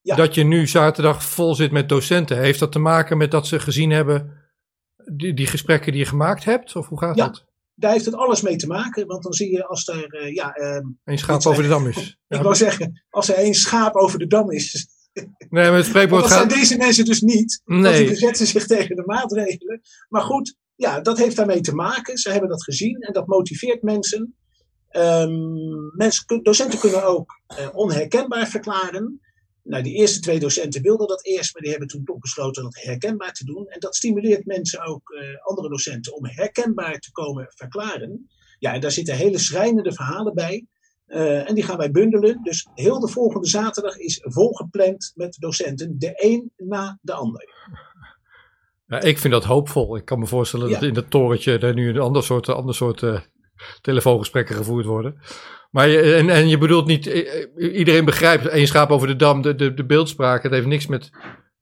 Ja. 0.00 0.16
Dat 0.16 0.34
je 0.34 0.44
nu 0.44 0.66
zaterdag 0.66 1.24
vol 1.24 1.54
zit 1.54 1.72
met 1.72 1.88
docenten. 1.88 2.38
Heeft 2.38 2.58
dat 2.58 2.72
te 2.72 2.78
maken 2.78 3.16
met 3.16 3.30
dat 3.30 3.46
ze 3.46 3.60
gezien 3.60 3.90
hebben 3.90 4.37
die, 5.12 5.34
die 5.34 5.46
gesprekken 5.46 5.92
die 5.92 6.00
je 6.00 6.08
gemaakt 6.08 6.44
hebt? 6.44 6.76
Of 6.76 6.88
hoe 6.88 6.98
gaat 6.98 7.16
ja, 7.16 7.26
dat? 7.26 7.46
Daar 7.74 7.92
heeft 7.92 8.04
het 8.04 8.14
alles 8.14 8.42
mee 8.42 8.56
te 8.56 8.66
maken. 8.66 9.06
Want 9.06 9.22
dan 9.22 9.32
zie 9.32 9.50
je 9.50 9.66
als 9.66 9.88
er. 9.88 10.22
Uh, 10.22 10.34
ja, 10.34 10.52
een 11.04 11.18
schaap 11.18 11.46
over 11.46 11.62
de 11.62 11.68
dam 11.68 11.86
is. 11.86 12.18
ik 12.28 12.42
wou 12.42 12.54
zeggen, 12.54 13.04
als 13.10 13.28
er 13.28 13.34
één 13.34 13.54
schaap 13.54 13.94
over 13.94 14.18
de 14.18 14.26
dam 14.26 14.50
is. 14.50 14.88
Nee, 15.48 15.68
maar 15.68 15.76
het 15.76 15.86
spreekwoord 15.92 16.22
dat 16.22 16.30
gaat... 16.30 16.50
zijn 16.50 16.60
deze 16.60 16.76
mensen 16.76 17.04
dus 17.04 17.20
niet. 17.20 17.62
Nee. 17.64 17.82
Want 17.82 17.96
die 17.96 18.06
verzetten 18.06 18.46
zich 18.46 18.66
tegen 18.66 18.96
de 18.96 19.06
maatregelen. 19.06 19.80
Maar 20.08 20.22
goed, 20.22 20.56
ja, 20.74 21.00
dat 21.00 21.18
heeft 21.18 21.36
daarmee 21.36 21.60
te 21.60 21.74
maken. 21.74 22.18
Ze 22.18 22.30
hebben 22.30 22.48
dat 22.48 22.64
gezien 22.64 23.00
en 23.00 23.12
dat 23.12 23.26
motiveert 23.26 23.82
mensen. 23.82 24.34
Um, 24.92 25.92
mensen, 25.96 26.42
docenten 26.42 26.78
kunnen 26.78 27.04
ook 27.04 27.40
uh, 27.58 27.68
onherkenbaar 27.72 28.46
verklaren. 28.46 29.20
Nou, 29.68 29.82
die 29.82 29.94
eerste 29.94 30.20
twee 30.20 30.40
docenten 30.40 30.82
wilden 30.82 31.08
dat 31.08 31.24
eerst, 31.24 31.52
maar 31.52 31.62
die 31.62 31.70
hebben 31.70 31.88
toen 31.88 32.04
toch 32.04 32.18
besloten 32.18 32.62
dat 32.62 32.82
herkenbaar 32.82 33.32
te 33.32 33.44
doen. 33.44 33.66
En 33.66 33.80
dat 33.80 33.96
stimuleert 33.96 34.46
mensen 34.46 34.86
ook, 34.86 35.10
uh, 35.10 35.46
andere 35.46 35.68
docenten, 35.68 36.16
om 36.16 36.26
herkenbaar 36.26 36.98
te 36.98 37.12
komen 37.12 37.46
verklaren. 37.54 38.28
Ja, 38.58 38.74
en 38.74 38.80
daar 38.80 38.90
zitten 38.90 39.16
hele 39.16 39.38
schrijnende 39.38 39.92
verhalen 39.92 40.34
bij. 40.34 40.66
Uh, 41.06 41.48
en 41.48 41.54
die 41.54 41.64
gaan 41.64 41.76
wij 41.76 41.90
bundelen. 41.90 42.42
Dus 42.42 42.68
heel 42.74 43.00
de 43.00 43.08
volgende 43.08 43.48
zaterdag 43.48 43.96
is 43.96 44.20
volgepland 44.22 45.12
met 45.14 45.36
docenten, 45.40 45.98
de 45.98 46.12
een 46.14 46.52
na 46.56 46.98
de 47.02 47.12
ander. 47.12 47.48
Ja, 48.86 49.00
ik 49.00 49.18
vind 49.18 49.32
dat 49.32 49.44
hoopvol. 49.44 49.96
Ik 49.96 50.04
kan 50.04 50.18
me 50.18 50.26
voorstellen 50.26 50.68
ja. 50.68 50.74
dat 50.74 50.82
in 50.82 50.94
dat 50.94 51.10
torentje 51.10 51.58
er 51.58 51.74
nu 51.74 51.88
een 51.88 51.98
ander 51.98 52.22
soort, 52.22 52.48
ander 52.48 52.74
soort 52.74 53.02
uh, 53.02 53.20
telefoongesprekken 53.80 54.56
gevoerd 54.56 54.86
worden. 54.86 55.20
Maar 55.70 55.88
je, 55.88 56.14
en, 56.14 56.28
en 56.28 56.48
je 56.48 56.58
bedoelt 56.58 56.86
niet, 56.86 57.06
iedereen 57.56 58.04
begrijpt 58.04 58.46
één 58.46 58.66
schaap 58.66 58.90
over 58.90 59.06
de 59.06 59.16
dam, 59.16 59.42
de, 59.42 59.54
de, 59.54 59.74
de 59.74 59.84
beeldspraak. 59.84 60.42
Het 60.42 60.52
heeft 60.52 60.66
niks 60.66 60.86
met, 60.86 61.10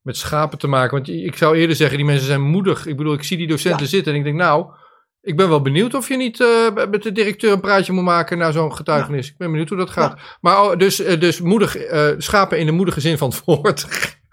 met 0.02 0.16
schapen 0.16 0.58
te 0.58 0.66
maken. 0.66 0.96
Want 0.96 1.08
ik 1.08 1.36
zou 1.36 1.56
eerder 1.56 1.76
zeggen, 1.76 1.96
die 1.96 2.06
mensen 2.06 2.26
zijn 2.26 2.40
moedig. 2.40 2.86
Ik 2.86 2.96
bedoel, 2.96 3.14
ik 3.14 3.22
zie 3.22 3.36
die 3.36 3.46
docenten 3.46 3.82
ja. 3.82 3.88
zitten 3.88 4.12
en 4.12 4.18
ik 4.18 4.24
denk, 4.24 4.36
nou, 4.36 4.66
ik 5.20 5.36
ben 5.36 5.48
wel 5.48 5.62
benieuwd 5.62 5.94
of 5.94 6.08
je 6.08 6.16
niet 6.16 6.40
uh, 6.40 6.88
met 6.90 7.02
de 7.02 7.12
directeur 7.12 7.52
een 7.52 7.60
praatje 7.60 7.92
moet 7.92 8.04
maken 8.04 8.38
naar 8.38 8.52
zo'n 8.52 8.74
getuigenis. 8.74 9.26
Ja. 9.26 9.32
Ik 9.32 9.38
ben 9.38 9.50
benieuwd 9.50 9.68
hoe 9.68 9.78
dat 9.78 9.90
gaat. 9.90 10.12
Ja. 10.16 10.36
Maar 10.40 10.62
oh, 10.62 10.76
dus, 10.76 10.96
dus 10.96 11.40
moedig, 11.40 11.92
uh, 11.92 12.08
schapen 12.18 12.58
in 12.58 12.66
de 12.66 12.72
moedige 12.72 13.00
zin 13.00 13.18
van 13.18 13.28
het 13.28 13.44
woord. 13.44 13.86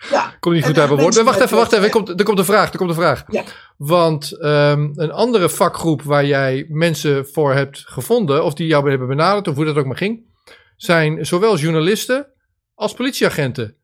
Ja. 0.10 0.36
Kon 0.40 0.54
niet 0.54 0.66
goed 0.66 0.76
hebben 0.76 0.98
woord. 0.98 1.22
Wacht 1.22 1.40
even, 1.40 1.58
wacht 1.58 1.72
even. 1.72 1.86
Er 1.86 1.92
komt, 1.92 2.10
er 2.10 2.24
komt 2.24 2.40
een 2.40 2.46
vraag. 2.46 2.72
Er 2.72 2.78
komt 2.78 2.90
een 2.90 2.96
vraag. 2.96 3.24
Ja. 3.28 3.44
Want 3.78 4.32
um, 4.44 4.92
een 4.96 5.12
andere 5.12 5.50
vakgroep 5.50 6.02
waar 6.02 6.26
jij 6.26 6.66
mensen 6.70 7.28
voor 7.28 7.54
hebt 7.54 7.78
gevonden, 7.86 8.44
of 8.44 8.54
die 8.54 8.68
jou 8.68 8.90
hebben 8.90 9.08
benaderd, 9.08 9.48
of 9.48 9.56
hoe 9.56 9.66
dat 9.66 9.76
ook 9.76 9.86
maar 9.86 9.98
ging, 9.98 10.26
zijn 10.76 11.26
zowel 11.26 11.58
journalisten 11.58 12.34
als 12.74 12.94
politieagenten. 12.94 13.78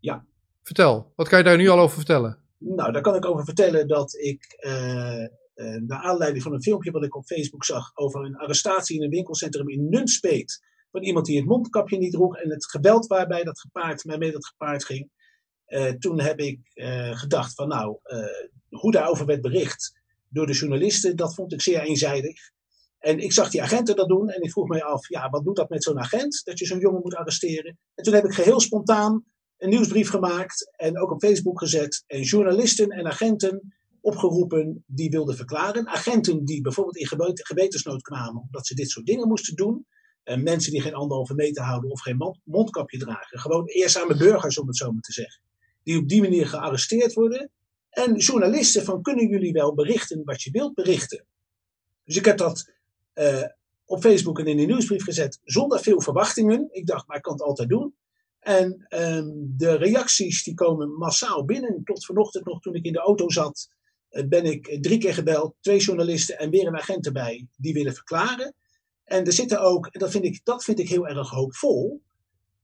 Ja. 0.00 0.24
Vertel, 0.62 1.12
wat 1.16 1.28
kan 1.28 1.38
je 1.38 1.44
daar 1.44 1.56
nu 1.56 1.68
al 1.68 1.78
over 1.78 1.96
vertellen? 1.96 2.38
Nou, 2.58 2.92
daar 2.92 3.02
kan 3.02 3.14
ik 3.14 3.26
over 3.26 3.44
vertellen 3.44 3.88
dat 3.88 4.14
ik, 4.14 4.56
uh, 4.66 4.72
uh, 4.72 5.80
naar 5.86 6.02
aanleiding 6.02 6.42
van 6.42 6.52
een 6.52 6.62
filmpje 6.62 6.90
wat 6.90 7.04
ik 7.04 7.16
op 7.16 7.24
Facebook 7.24 7.64
zag 7.64 7.90
over 7.94 8.24
een 8.24 8.36
arrestatie 8.36 8.96
in 8.96 9.02
een 9.02 9.10
winkelcentrum 9.10 9.68
in 9.68 9.88
Nunspeet, 9.88 10.64
van 10.90 11.02
iemand 11.02 11.26
die 11.26 11.36
het 11.36 11.46
mondkapje 11.46 11.98
niet 11.98 12.12
droeg 12.12 12.36
en 12.36 12.50
het 12.50 12.70
geweld 12.70 13.06
waarbij 13.06 13.44
dat 13.44 13.60
gepaard, 13.60 14.02
waarmee 14.02 14.32
dat 14.32 14.46
gepaard 14.46 14.84
ging. 14.84 15.10
Uh, 15.68 15.90
toen 15.90 16.20
heb 16.20 16.38
ik 16.38 16.60
gedacht 17.12 17.54
van 17.54 17.68
nou, 17.68 17.98
hoe 18.68 18.92
daarover 18.92 19.26
werd 19.26 19.40
bericht 19.40 19.92
door 20.28 20.46
de 20.46 20.52
journalisten, 20.52 21.16
dat 21.16 21.34
vond 21.34 21.52
ik 21.52 21.62
zeer 21.62 21.80
eenzijdig. 21.80 22.50
En 22.98 23.18
ik 23.18 23.32
zag 23.32 23.50
die 23.50 23.62
agenten 23.62 23.96
dat 23.96 24.08
doen 24.08 24.28
en 24.28 24.42
ik 24.42 24.50
vroeg 24.50 24.68
mij 24.68 24.82
af, 24.82 25.08
ja, 25.08 25.30
wat 25.30 25.44
doet 25.44 25.56
dat 25.56 25.68
met 25.68 25.82
zo'n 25.82 25.98
agent, 25.98 26.40
dat 26.44 26.58
je 26.58 26.66
zo'n 26.66 26.78
jongen 26.78 27.00
moet 27.02 27.14
arresteren? 27.14 27.78
En 27.94 28.04
toen 28.04 28.14
heb 28.14 28.24
ik 28.24 28.32
geheel 28.32 28.60
spontaan 28.60 29.24
een 29.58 29.68
nieuwsbrief 29.68 30.08
gemaakt 30.08 30.70
en 30.76 31.00
ook 31.00 31.10
op 31.10 31.22
Facebook 31.22 31.58
gezet. 31.58 32.04
En 32.06 32.22
journalisten 32.22 32.88
en 32.88 33.06
agenten 33.06 33.74
opgeroepen 34.00 34.84
die 34.86 35.10
wilden 35.10 35.36
verklaren. 35.36 35.86
Agenten 35.86 36.44
die 36.44 36.60
bijvoorbeeld 36.60 36.96
in 36.96 37.06
gewetensnood 37.36 38.02
kwamen 38.02 38.42
omdat 38.42 38.66
ze 38.66 38.74
dit 38.74 38.90
soort 38.90 39.06
dingen 39.06 39.28
moesten 39.28 39.56
doen. 39.56 39.86
En 40.22 40.42
mensen 40.42 40.72
die 40.72 40.80
geen 40.80 40.94
anderhalve 40.94 41.34
meter 41.34 41.62
houden 41.62 41.90
of 41.90 42.00
geen 42.00 42.36
mondkapje 42.44 42.98
dragen. 42.98 43.38
Gewoon 43.38 43.66
eerzame 43.66 44.16
burgers, 44.16 44.58
om 44.58 44.66
het 44.66 44.76
zo 44.76 44.92
maar 44.92 45.02
te 45.02 45.12
zeggen. 45.12 45.42
Die 45.86 45.98
op 45.98 46.08
die 46.08 46.20
manier 46.20 46.46
gearresteerd 46.46 47.12
worden. 47.12 47.50
En 47.90 48.16
journalisten 48.16 48.84
van 48.84 49.02
kunnen 49.02 49.28
jullie 49.28 49.52
wel 49.52 49.74
berichten 49.74 50.24
wat 50.24 50.42
je 50.42 50.50
wilt 50.50 50.74
berichten. 50.74 51.24
Dus 52.04 52.16
ik 52.16 52.24
heb 52.24 52.38
dat 52.38 52.72
uh, 53.14 53.42
op 53.84 54.00
Facebook 54.00 54.38
en 54.38 54.46
in 54.46 54.56
de 54.56 54.64
nieuwsbrief 54.64 55.04
gezet 55.04 55.40
zonder 55.44 55.80
veel 55.80 56.00
verwachtingen. 56.00 56.68
Ik 56.70 56.86
dacht, 56.86 57.06
maar 57.06 57.16
ik 57.16 57.22
kan 57.22 57.32
het 57.32 57.42
altijd 57.42 57.68
doen. 57.68 57.94
En 58.40 58.86
um, 58.88 59.54
de 59.56 59.76
reacties 59.76 60.44
die 60.44 60.54
komen 60.54 60.88
massaal 60.90 61.44
binnen. 61.44 61.84
Tot 61.84 62.04
vanochtend 62.04 62.44
nog 62.44 62.60
toen 62.60 62.74
ik 62.74 62.84
in 62.84 62.92
de 62.92 62.98
auto 62.98 63.30
zat, 63.30 63.68
uh, 64.10 64.26
ben 64.28 64.44
ik 64.44 64.82
drie 64.82 64.98
keer 64.98 65.14
gebeld. 65.14 65.54
Twee 65.60 65.78
journalisten 65.78 66.38
en 66.38 66.50
weer 66.50 66.66
een 66.66 66.76
agent 66.76 67.06
erbij 67.06 67.46
die 67.56 67.72
willen 67.72 67.94
verklaren. 67.94 68.54
En 69.04 69.24
er 69.24 69.32
zitten 69.32 69.60
ook, 69.60 69.86
en 69.86 70.00
dat 70.00 70.10
vind 70.10 70.24
ik, 70.24 70.40
dat 70.44 70.64
vind 70.64 70.78
ik 70.78 70.88
heel 70.88 71.08
erg 71.08 71.30
hoopvol, 71.30 72.02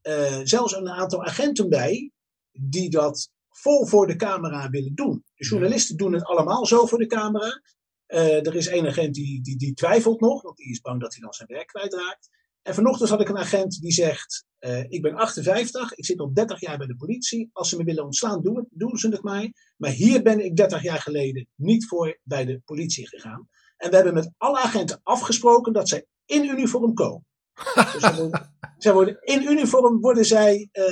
uh, 0.03 0.41
zelfs 0.43 0.77
een 0.77 0.89
aantal 0.89 1.25
agenten 1.25 1.69
bij 1.69 2.11
die 2.53 2.91
dat 2.91 3.31
vol 3.49 3.87
voor 3.87 4.07
de 4.07 4.17
camera 4.17 4.71
willen 4.71 4.95
doen. 4.95 5.25
De 5.35 5.47
journalisten 5.47 5.97
doen 5.97 6.13
het 6.13 6.25
allemaal 6.25 6.67
zo 6.67 6.87
voor 6.87 6.99
de 6.99 7.07
camera. 7.07 7.61
Uh, 8.07 8.47
er 8.47 8.55
is 8.55 8.67
één 8.67 8.87
agent 8.87 9.15
die, 9.15 9.43
die, 9.43 9.57
die 9.57 9.75
twijfelt 9.75 10.21
nog, 10.21 10.43
want 10.43 10.57
die 10.57 10.71
is 10.71 10.81
bang 10.81 11.01
dat 11.01 11.13
hij 11.13 11.23
dan 11.23 11.33
zijn 11.33 11.49
werk 11.49 11.67
kwijtraakt. 11.67 12.29
En 12.63 12.75
vanochtend 12.75 13.11
had 13.11 13.21
ik 13.21 13.29
een 13.29 13.39
agent 13.39 13.81
die 13.81 13.93
zegt: 13.93 14.45
uh, 14.61 14.85
Ik 14.89 15.03
ben 15.03 15.15
58, 15.15 15.95
ik 15.95 16.05
zit 16.05 16.21
al 16.21 16.33
30 16.33 16.61
jaar 16.61 16.79
bij 16.79 16.87
de 16.87 16.97
politie. 16.97 17.51
Als 17.53 17.69
ze 17.69 17.77
me 17.77 17.85
willen 17.85 18.05
ontslaan, 18.05 18.43
doen, 18.43 18.67
doen 18.71 18.97
ze 18.97 19.09
het 19.09 19.23
mij. 19.23 19.53
Maar 19.77 19.91
hier 19.91 20.23
ben 20.23 20.45
ik 20.45 20.57
30 20.57 20.83
jaar 20.83 21.01
geleden 21.01 21.49
niet 21.55 21.87
voor 21.87 22.19
bij 22.23 22.45
de 22.45 22.61
politie 22.65 23.09
gegaan. 23.09 23.49
En 23.77 23.91
we 23.91 23.95
hebben 23.97 24.15
met 24.15 24.31
alle 24.37 24.59
agenten 24.59 25.01
afgesproken 25.03 25.73
dat 25.73 25.89
zij 25.89 26.07
in 26.25 26.45
uniform 26.45 26.95
komen. 26.95 27.27
dus 27.93 28.01
zij 28.01 28.15
worden, 28.15 28.55
zij 28.79 28.93
worden, 28.93 29.23
in 29.23 29.43
uniform 29.43 30.01
worden 30.01 30.25
zij 30.25 30.69
uh, 30.73 30.87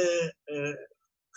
uh, 0.45 0.75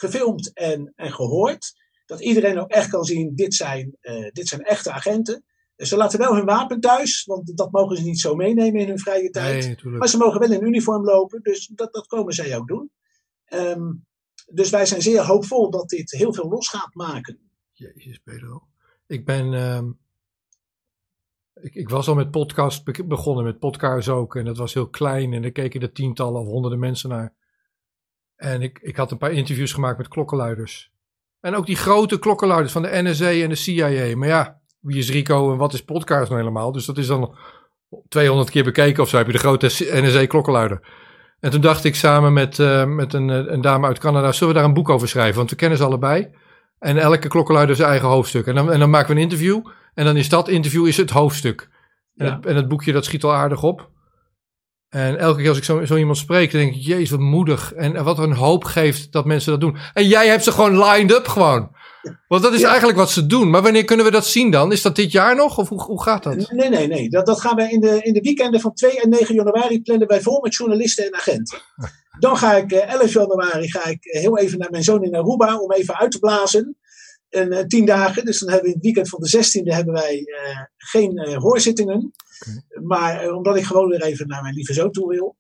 gefilmd 0.04 0.54
en, 0.54 0.94
en 0.96 1.14
gehoord. 1.14 1.74
Dat 2.06 2.22
iedereen 2.22 2.60
ook 2.60 2.70
echt 2.70 2.90
kan 2.90 3.04
zien: 3.04 3.36
dit 3.36 3.54
zijn, 3.54 3.98
dit 4.32 4.48
zijn 4.48 4.62
echte 4.62 4.92
agenten. 4.92 5.44
Ze 5.76 5.98
laten 5.98 6.20
wel 6.20 6.36
hun 6.36 6.46
wapen 6.46 6.80
thuis, 6.80 7.26
want 7.26 7.58
dat 7.58 7.72
mogen 7.72 7.98
ze 7.98 8.04
niet 8.04 8.20
zo 8.20 8.36
meenemen 8.36 8.82
in 8.82 8.88
hun 8.88 9.00
vrije 9.00 9.30
tijd. 9.30 9.84
Nee, 9.84 9.98
maar 9.98 10.08
ze 10.08 10.18
mogen 10.18 10.40
wel 10.40 10.52
in 10.52 10.64
uniform 10.64 11.04
lopen, 11.04 11.42
dus 11.42 11.68
dat, 11.68 11.94
dat 11.94 12.08
komen 12.08 12.34
zij 12.34 12.58
ook 12.58 12.68
doen. 12.68 12.92
Um, 13.54 14.06
dus 14.52 14.70
wij 14.70 14.86
zijn 14.86 15.02
zeer 15.02 15.22
hoopvol 15.22 15.70
dat 15.70 15.90
dit 15.90 16.12
heel 16.12 16.34
veel 16.34 16.50
los 16.50 16.70
gaat 16.70 16.94
maken. 16.94 17.40
Jezus, 17.72 18.18
Pedro. 18.18 18.68
Ik 19.08 19.26
ben. 19.26 19.54
Uh, 19.54 19.82
ik, 21.54 21.76
ik, 21.76 21.90
was 21.90 22.08
al 22.08 22.16
met 22.16 22.32
podcast 22.32 23.08
begonnen, 23.08 23.44
met 23.44 23.60
podcasts 23.60 24.10
ook. 24.10 24.36
En 24.36 24.46
dat 24.46 24.58
was 24.58 24.74
heel 24.74 24.90
klein. 24.90 25.34
En 25.34 25.42
daar 25.42 25.52
keken 25.52 25.82
er 25.82 25.92
tientallen 25.92 26.42
of 26.42 26.48
honderden 26.48 26.80
mensen 26.80 27.10
naar. 27.10 27.34
En 28.44 28.62
ik, 28.62 28.80
ik 28.82 28.96
had 28.96 29.12
een 29.12 29.18
paar 29.18 29.32
interviews 29.32 29.74
gemaakt 29.74 29.98
met 29.98 30.08
klokkenluiders. 30.08 30.92
En 31.40 31.56
ook 31.56 31.66
die 31.66 31.76
grote 31.76 32.20
klokkenluiders 32.20 32.72
van 32.72 32.82
de 32.82 32.90
NSA 32.92 33.32
en 33.32 33.50
de 33.50 33.56
CIA. 33.56 34.16
Maar 34.18 34.28
ja, 34.28 34.60
wie 34.80 34.98
is 34.98 35.12
Rico 35.12 35.52
en 35.52 35.58
wat 35.58 35.74
is 35.74 35.84
podcast 35.84 36.30
nou 36.30 36.42
helemaal? 36.42 36.72
Dus 36.72 36.86
dat 36.86 36.98
is 36.98 37.08
dan 37.08 37.38
200 38.08 38.50
keer 38.50 38.64
bekeken 38.64 39.04
of 39.04 39.10
zo 39.10 39.18
heb 39.18 39.26
je 39.26 39.32
de 39.32 39.38
grote 39.38 39.68
NSA 39.68 40.26
klokkenluider. 40.26 40.88
En 41.40 41.52
toen 41.52 41.62
dacht 41.62 41.84
ik 41.84 41.96
samen 41.96 42.34
met, 42.34 42.58
uh, 42.58 42.86
met 42.86 43.14
een, 43.14 43.28
een, 43.54 43.62
dame 43.62 43.88
uit 43.88 44.00
Canada, 44.00 44.32
zullen 44.32 44.54
we 44.54 44.60
daar 44.60 44.68
een 44.68 44.76
boek 44.76 44.90
over 44.90 45.08
schrijven? 45.08 45.38
Want 45.38 45.50
we 45.50 45.56
kennen 45.56 45.78
ze 45.78 45.84
allebei. 45.84 46.30
En 46.80 46.98
elke 46.98 47.28
klokkenluider 47.28 47.76
zijn 47.76 47.90
eigen 47.90 48.08
hoofdstuk. 48.08 48.48
En 48.48 48.56
dan, 48.56 48.72
en 48.72 48.80
dan 48.80 48.90
maken 48.90 49.08
we 49.08 49.16
een 49.16 49.22
interview. 49.22 49.68
En 49.94 50.06
dan 50.06 50.18
is 50.18 50.30
dat 50.30 50.48
interview 50.48 50.88
is 50.88 50.98
het 50.98 51.10
hoofdstuk. 51.10 51.70
En, 52.16 52.26
ja. 52.26 52.36
het, 52.36 52.46
en 52.46 52.56
het 52.56 52.68
boekje 52.68 52.92
dat 52.92 53.06
schiet 53.06 53.24
al 53.24 53.34
aardig 53.34 53.64
op. 53.64 53.90
En 54.94 55.18
elke 55.18 55.40
keer 55.40 55.50
als 55.50 55.58
ik 55.58 55.64
zo, 55.64 55.86
zo 55.86 55.96
iemand 55.96 56.18
spreek, 56.18 56.52
dan 56.52 56.62
denk 56.62 56.76
ik, 56.76 56.82
jezus, 56.82 57.10
wat 57.10 57.20
moedig. 57.20 57.74
En 57.74 58.04
wat 58.04 58.20
een 58.20 58.34
hoop 58.34 58.64
geeft 58.64 59.12
dat 59.12 59.26
mensen 59.26 59.52
dat 59.52 59.62
doen. 59.62 59.78
En 59.94 60.08
jij 60.08 60.28
hebt 60.28 60.44
ze 60.44 60.52
gewoon 60.52 60.84
lined 60.84 61.12
up 61.12 61.28
gewoon. 61.28 61.72
Want 62.28 62.44
dat 62.44 62.54
is 62.54 62.62
eigenlijk 62.62 62.98
wat 62.98 63.12
ze 63.12 63.26
doen. 63.26 63.50
Maar 63.50 63.62
wanneer 63.62 63.84
kunnen 63.84 64.06
we 64.06 64.12
dat 64.12 64.26
zien 64.26 64.52
dan? 64.52 64.72
Is 64.72 64.82
dat 64.82 64.96
dit 64.96 65.12
jaar 65.12 65.36
nog? 65.36 65.58
Of 65.58 65.70
hoe, 65.70 65.82
hoe 65.82 66.04
gaat 66.04 66.24
dat? 66.24 66.52
Nee, 66.52 66.70
nee, 66.70 66.88
nee. 66.88 67.10
Dat, 67.10 67.26
dat 67.26 67.42
gaan 67.42 67.56
wij 67.56 67.72
in 67.72 67.80
de, 67.80 68.02
in 68.02 68.14
de 68.14 68.22
weekenden 68.22 68.62
van 68.62 68.74
2 68.74 69.02
en 69.02 69.10
9 69.10 69.36
januari 69.36 69.82
plannen 69.82 70.08
wij 70.08 70.22
vol 70.22 70.42
met 70.42 70.56
journalisten 70.56 71.06
en 71.06 71.16
agenten. 71.16 71.60
Dan 72.20 72.38
ga 72.38 72.56
ik 72.56 72.72
11 72.72 73.02
eh, 73.02 73.10
januari 73.10 73.72
ga 73.72 73.86
ik 73.86 74.06
eh, 74.06 74.22
heel 74.22 74.38
even 74.38 74.60
naar 74.60 74.72
mijn 74.72 74.84
zoon 74.84 75.04
in 75.04 75.16
Aruba 75.16 75.58
om 75.58 75.72
even 75.72 76.00
uit 76.00 76.12
te 76.12 76.20
blazen. 76.20 76.78
En 77.30 77.54
uh, 77.54 77.60
tien 77.60 77.86
dagen, 77.86 78.26
dus 78.26 78.40
dan 78.40 78.50
hebben 78.50 78.70
we 78.70 78.76
in 78.76 78.82
het 78.82 78.86
weekend 78.86 79.10
van 79.10 79.20
de 79.22 79.38
16e 79.38 79.76
hebben 79.76 79.94
wij 79.94 80.18
uh, 80.18 80.58
geen 80.78 81.30
uh, 81.30 81.38
hoorzittingen. 81.38 82.12
Okay. 82.48 82.84
Maar 82.84 83.32
omdat 83.32 83.58
ik 83.58 83.64
gewoon 83.64 83.90
weer 83.90 84.04
even 84.04 84.28
naar 84.28 84.42
mijn 84.42 84.54
lieve 84.54 84.74
zoon 84.74 84.92
toe 84.92 85.08
wil. 85.08 85.38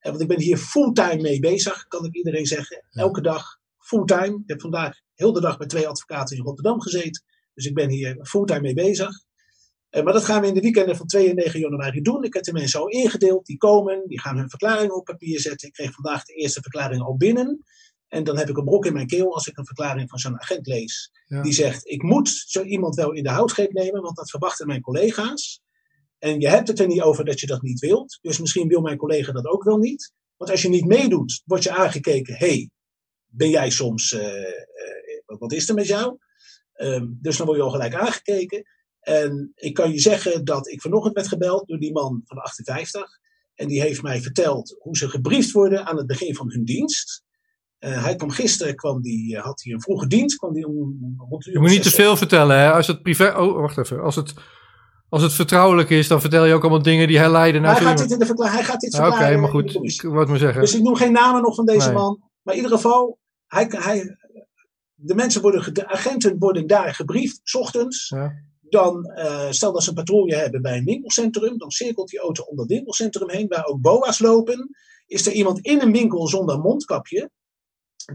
want 0.00 0.20
ik 0.20 0.28
ben 0.28 0.40
hier 0.40 0.56
fulltime 0.56 1.20
mee 1.20 1.40
bezig, 1.40 1.86
kan 1.86 2.04
ik 2.04 2.14
iedereen 2.14 2.46
zeggen. 2.46 2.84
Elke 2.90 3.20
dag 3.20 3.58
fulltime. 3.78 4.40
Ik 4.42 4.48
heb 4.48 4.60
vandaag 4.60 4.96
heel 5.14 5.32
de 5.32 5.40
dag 5.40 5.58
met 5.58 5.68
twee 5.68 5.88
advocaten 5.88 6.36
in 6.36 6.42
Rotterdam 6.42 6.80
gezeten. 6.80 7.24
Dus 7.54 7.66
ik 7.66 7.74
ben 7.74 7.88
hier 7.88 8.18
fulltime 8.22 8.60
mee 8.60 8.74
bezig. 8.74 9.10
Uh, 9.90 10.02
maar 10.02 10.12
dat 10.12 10.24
gaan 10.24 10.40
we 10.40 10.46
in 10.46 10.54
de 10.54 10.60
weekenden 10.60 10.96
van 10.96 11.06
2 11.06 11.28
en 11.28 11.34
9 11.34 11.60
januari 11.60 12.00
doen. 12.00 12.24
Ik 12.24 12.34
heb 12.34 12.42
de 12.42 12.52
mensen 12.52 12.80
al 12.80 12.88
ingedeeld, 12.88 13.46
die 13.46 13.56
komen, 13.56 14.02
die 14.06 14.20
gaan 14.20 14.36
hun 14.36 14.50
verklaringen 14.50 14.94
op 14.94 15.04
papier 15.04 15.40
zetten. 15.40 15.68
Ik 15.68 15.74
kreeg 15.74 15.92
vandaag 15.92 16.24
de 16.24 16.34
eerste 16.34 16.60
verklaring 16.60 17.02
al 17.02 17.16
binnen. 17.16 17.64
En 18.08 18.24
dan 18.24 18.38
heb 18.38 18.48
ik 18.48 18.56
een 18.56 18.64
brok 18.64 18.86
in 18.86 18.92
mijn 18.92 19.06
keel 19.06 19.34
als 19.34 19.46
ik 19.46 19.58
een 19.58 19.66
verklaring 19.66 20.08
van 20.10 20.18
zo'n 20.18 20.40
agent 20.40 20.66
lees. 20.66 21.10
Ja. 21.26 21.42
Die 21.42 21.52
zegt, 21.52 21.88
ik 21.88 22.02
moet 22.02 22.28
zo 22.28 22.62
iemand 22.62 22.94
wel 22.94 23.12
in 23.12 23.22
de 23.22 23.30
houtgreep 23.30 23.72
nemen, 23.72 24.02
want 24.02 24.16
dat 24.16 24.30
verwachten 24.30 24.66
mijn 24.66 24.80
collega's. 24.80 25.62
En 26.20 26.40
je 26.40 26.48
hebt 26.48 26.68
het 26.68 26.80
er 26.80 26.86
niet 26.86 27.02
over 27.02 27.24
dat 27.24 27.40
je 27.40 27.46
dat 27.46 27.62
niet 27.62 27.78
wilt. 27.78 28.18
Dus 28.20 28.38
misschien 28.38 28.68
wil 28.68 28.80
mijn 28.80 28.96
collega 28.96 29.32
dat 29.32 29.46
ook 29.46 29.64
wel 29.64 29.78
niet. 29.78 30.12
Want 30.36 30.50
als 30.50 30.62
je 30.62 30.68
niet 30.68 30.84
meedoet, 30.84 31.42
word 31.44 31.62
je 31.62 31.70
aangekeken, 31.70 32.34
hey, 32.34 32.70
ben 33.26 33.50
jij 33.50 33.70
soms, 33.70 34.12
uh, 34.12 34.22
uh, 34.22 35.38
wat 35.38 35.52
is 35.52 35.68
er 35.68 35.74
met 35.74 35.86
jou? 35.86 36.18
Um, 36.74 37.18
dus 37.20 37.36
dan 37.36 37.46
word 37.46 37.58
je 37.58 37.64
al 37.64 37.70
gelijk 37.70 37.94
aangekeken. 37.94 38.64
En 39.00 39.52
ik 39.54 39.74
kan 39.74 39.92
je 39.92 40.00
zeggen 40.00 40.44
dat 40.44 40.68
ik 40.68 40.80
vanochtend 40.80 41.14
werd 41.14 41.28
gebeld 41.28 41.68
door 41.68 41.78
die 41.78 41.92
man 41.92 42.22
van 42.24 42.38
58. 42.38 43.18
En 43.54 43.68
die 43.68 43.80
heeft 43.80 44.02
mij 44.02 44.22
verteld 44.22 44.76
hoe 44.78 44.96
ze 44.96 45.08
gebriefd 45.08 45.50
worden 45.50 45.86
aan 45.86 45.96
het 45.96 46.06
begin 46.06 46.34
van 46.34 46.50
hun 46.50 46.64
dienst. 46.64 47.22
Uh, 47.78 48.02
hij 48.04 48.16
kwam 48.16 48.30
gisteren, 48.30 48.74
kwam 48.74 49.02
die, 49.02 49.38
had 49.38 49.62
hij 49.62 49.72
een 49.72 49.82
vroege 49.82 50.06
dienst. 50.06 50.36
Kwam 50.36 50.52
die 50.52 50.66
om, 50.66 50.76
om 51.28 51.38
je 51.38 51.58
moet 51.58 51.70
niet 51.70 51.82
te 51.82 51.90
veel 51.90 52.16
vertellen, 52.16 52.58
hè? 52.58 52.72
Als 52.72 52.86
het 52.86 53.02
privé. 53.02 53.36
Oh, 53.36 53.60
wacht 53.60 53.78
even. 53.78 54.02
Als 54.02 54.16
het, 54.16 54.34
als 55.10 55.22
het 55.22 55.32
vertrouwelijk 55.32 55.90
is, 55.90 56.08
dan 56.08 56.20
vertel 56.20 56.44
je 56.44 56.54
ook 56.54 56.62
allemaal 56.62 56.82
dingen 56.82 57.08
die 57.08 57.18
hij 57.18 57.30
leiden 57.30 57.62
naar. 57.62 57.76
Hij 57.76 57.82
gaat 57.82 57.98
dit 57.98 58.10
in 58.10 58.18
de 58.18 58.26
verklaring. 58.26 58.56
Hij 58.56 58.64
gaat 58.64 58.80
dit 58.80 58.94
verklaren. 58.94 59.18
Oké, 59.18 59.26
okay, 59.26 59.40
maar 59.40 59.50
goed. 59.50 59.92
Ik 59.92 60.02
wat 60.02 60.28
maar 60.28 60.38
zeggen. 60.38 60.60
Dus 60.60 60.74
ik 60.74 60.82
noem 60.82 60.96
geen 60.96 61.12
namen 61.12 61.42
nog 61.42 61.54
van 61.54 61.66
deze 61.66 61.86
nee. 61.86 61.94
man. 61.94 62.20
Maar 62.42 62.54
in 62.54 62.62
ieder 62.62 62.76
geval, 62.76 63.18
hij, 63.46 63.66
hij, 63.68 64.16
de 64.94 65.14
mensen 65.14 65.42
worden, 65.42 65.74
de 65.74 65.88
agenten 65.88 66.38
worden 66.38 66.66
daar 66.66 66.94
gebriefd, 66.94 67.40
s 67.42 67.54
ochtends. 67.54 68.08
Ja. 68.08 68.32
Dan, 68.60 69.12
uh, 69.16 69.50
stel 69.50 69.72
dat 69.72 69.82
ze 69.82 69.88
een 69.88 69.94
patrouille 69.94 70.34
hebben 70.34 70.62
bij 70.62 70.76
een 70.76 70.84
winkelcentrum, 70.84 71.58
dan 71.58 71.70
cirkelt 71.70 72.08
die 72.08 72.20
auto 72.20 72.42
om 72.42 72.56
dat 72.56 72.66
winkelcentrum 72.66 73.30
heen, 73.30 73.48
waar 73.48 73.64
ook 73.64 73.80
boa's 73.80 74.18
lopen. 74.18 74.70
Is 75.06 75.26
er 75.26 75.32
iemand 75.32 75.58
in 75.60 75.80
een 75.80 75.92
winkel 75.92 76.28
zonder 76.28 76.58
mondkapje, 76.58 77.30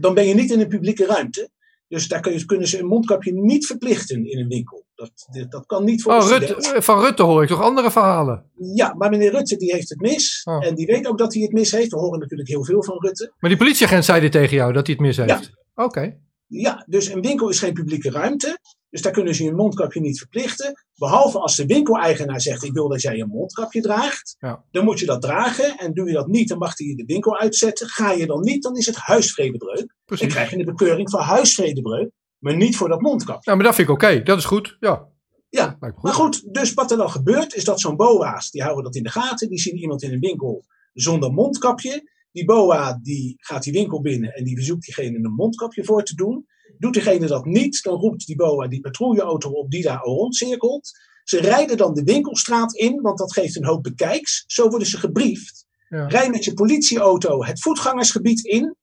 dan 0.00 0.14
ben 0.14 0.26
je 0.26 0.34
niet 0.34 0.50
in 0.50 0.60
een 0.60 0.68
publieke 0.68 1.06
ruimte. 1.06 1.50
Dus 1.88 2.08
daar 2.08 2.20
kun 2.20 2.32
je, 2.32 2.44
kunnen 2.44 2.68
ze 2.68 2.78
een 2.78 2.86
mondkapje 2.86 3.32
niet 3.32 3.66
verplichten 3.66 4.30
in 4.30 4.38
een 4.38 4.48
winkel. 4.48 4.85
Dat, 4.96 5.28
dat 5.48 5.66
kan 5.66 5.84
niet 5.84 6.02
voor 6.02 6.12
oh, 6.12 6.28
Rutte, 6.28 6.82
Van 6.82 7.00
Rutte 7.00 7.22
hoor 7.22 7.42
ik 7.42 7.48
toch 7.48 7.62
andere 7.62 7.90
verhalen? 7.90 8.50
Ja, 8.74 8.94
maar 8.94 9.10
meneer 9.10 9.30
Rutte 9.30 9.56
die 9.56 9.72
heeft 9.72 9.88
het 9.88 10.00
mis. 10.00 10.42
Oh. 10.44 10.66
En 10.66 10.74
die 10.74 10.86
weet 10.86 11.06
ook 11.06 11.18
dat 11.18 11.34
hij 11.34 11.42
het 11.42 11.52
mis 11.52 11.70
heeft. 11.70 11.90
We 11.90 11.98
horen 11.98 12.18
natuurlijk 12.18 12.48
heel 12.48 12.64
veel 12.64 12.82
van 12.82 12.98
Rutte. 13.00 13.32
Maar 13.38 13.50
die 13.50 13.58
politieagent 13.58 14.04
zei 14.04 14.20
dit 14.20 14.32
tegen 14.32 14.56
jou, 14.56 14.72
dat 14.72 14.86
hij 14.86 14.96
het 14.96 15.06
mis 15.06 15.16
heeft? 15.16 15.30
Ja. 15.30 15.84
Oké. 15.84 15.98
Okay. 15.98 16.20
Ja, 16.46 16.84
dus 16.88 17.08
een 17.08 17.20
winkel 17.20 17.48
is 17.48 17.58
geen 17.58 17.72
publieke 17.72 18.10
ruimte. 18.10 18.58
Dus 18.90 19.02
daar 19.02 19.12
kunnen 19.12 19.34
ze 19.34 19.44
je 19.44 19.52
mondkapje 19.52 20.00
niet 20.00 20.18
verplichten. 20.18 20.84
Behalve 20.94 21.38
als 21.38 21.56
de 21.56 21.66
winkeleigenaar 21.66 22.40
zegt: 22.40 22.64
Ik 22.64 22.72
wil 22.72 22.88
dat 22.88 23.02
jij 23.02 23.20
een 23.20 23.28
mondkapje 23.28 23.80
draagt. 23.80 24.36
Ja. 24.38 24.64
Dan 24.70 24.84
moet 24.84 24.98
je 24.98 25.06
dat 25.06 25.22
dragen. 25.22 25.78
En 25.78 25.94
doe 25.94 26.06
je 26.06 26.12
dat 26.12 26.26
niet, 26.26 26.48
dan 26.48 26.58
mag 26.58 26.78
hij 26.78 26.86
je 26.86 26.94
de 26.94 27.04
winkel 27.04 27.38
uitzetten. 27.38 27.88
Ga 27.88 28.12
je 28.12 28.26
dan 28.26 28.40
niet, 28.40 28.62
dan 28.62 28.76
is 28.76 28.86
het 28.86 28.96
huisvredebreuk. 28.96 29.76
Dan 29.76 29.88
Precies. 30.04 30.32
krijg 30.32 30.50
je 30.50 30.58
een 30.58 30.64
bekeuring 30.64 31.10
voor 31.10 31.20
huisvredebreuk. 31.20 32.10
Maar 32.38 32.56
niet 32.56 32.76
voor 32.76 32.88
dat 32.88 33.00
mondkapje. 33.00 33.50
Ja, 33.50 33.54
maar 33.56 33.64
dat 33.64 33.74
vind 33.74 33.88
ik 33.88 33.94
oké. 33.94 34.22
Dat 34.22 34.38
is 34.38 34.44
goed. 34.44 34.76
Ja. 34.80 35.08
Ja, 35.48 35.76
goed. 35.80 36.02
Maar 36.02 36.14
goed, 36.14 36.54
dus 36.54 36.74
wat 36.74 36.90
er 36.90 36.96
dan 36.96 37.10
gebeurt, 37.10 37.54
is 37.54 37.64
dat 37.64 37.80
zo'n 37.80 37.96
BOA's, 37.96 38.50
die 38.50 38.62
houden 38.62 38.84
dat 38.84 38.96
in 38.96 39.02
de 39.02 39.10
gaten. 39.10 39.48
Die 39.48 39.60
zien 39.60 39.76
iemand 39.76 40.02
in 40.02 40.12
een 40.12 40.20
winkel 40.20 40.64
zonder 40.92 41.32
mondkapje. 41.32 42.10
Die 42.32 42.44
BOA 42.44 42.98
die 43.02 43.34
gaat 43.38 43.62
die 43.62 43.72
winkel 43.72 44.00
binnen 44.00 44.32
en 44.32 44.44
die 44.44 44.56
verzoekt 44.56 44.84
diegene 44.84 45.18
een 45.18 45.34
mondkapje 45.34 45.84
voor 45.84 46.02
te 46.02 46.14
doen. 46.14 46.46
Doet 46.78 46.92
diegene 46.92 47.26
dat 47.26 47.44
niet, 47.44 47.82
dan 47.82 47.98
roept 47.98 48.26
die 48.26 48.36
BOA 48.36 48.68
die 48.68 48.80
patrouilleauto 48.80 49.50
op 49.50 49.70
die 49.70 49.82
daar 49.82 50.02
rondcirkelt. 50.02 50.90
Ze 51.24 51.40
rijden 51.40 51.76
dan 51.76 51.94
de 51.94 52.02
winkelstraat 52.02 52.74
in, 52.74 53.00
want 53.00 53.18
dat 53.18 53.32
geeft 53.32 53.56
een 53.56 53.64
hoop 53.64 53.82
bekijks. 53.82 54.44
Zo 54.46 54.68
worden 54.68 54.88
ze 54.88 54.98
gebriefd. 54.98 55.66
Ja. 55.88 56.06
Rij 56.06 56.30
met 56.30 56.44
je 56.44 56.54
politieauto 56.54 57.44
het 57.44 57.60
voetgangersgebied 57.60 58.44
in. 58.44 58.76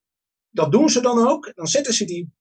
Dat 0.49 0.71
doen 0.71 0.89
ze 0.89 1.01
dan 1.01 1.27
ook. 1.27 1.51
Dan 1.55 1.67
zetten 1.67 1.93
ze 1.93 2.05
die 2.05 2.33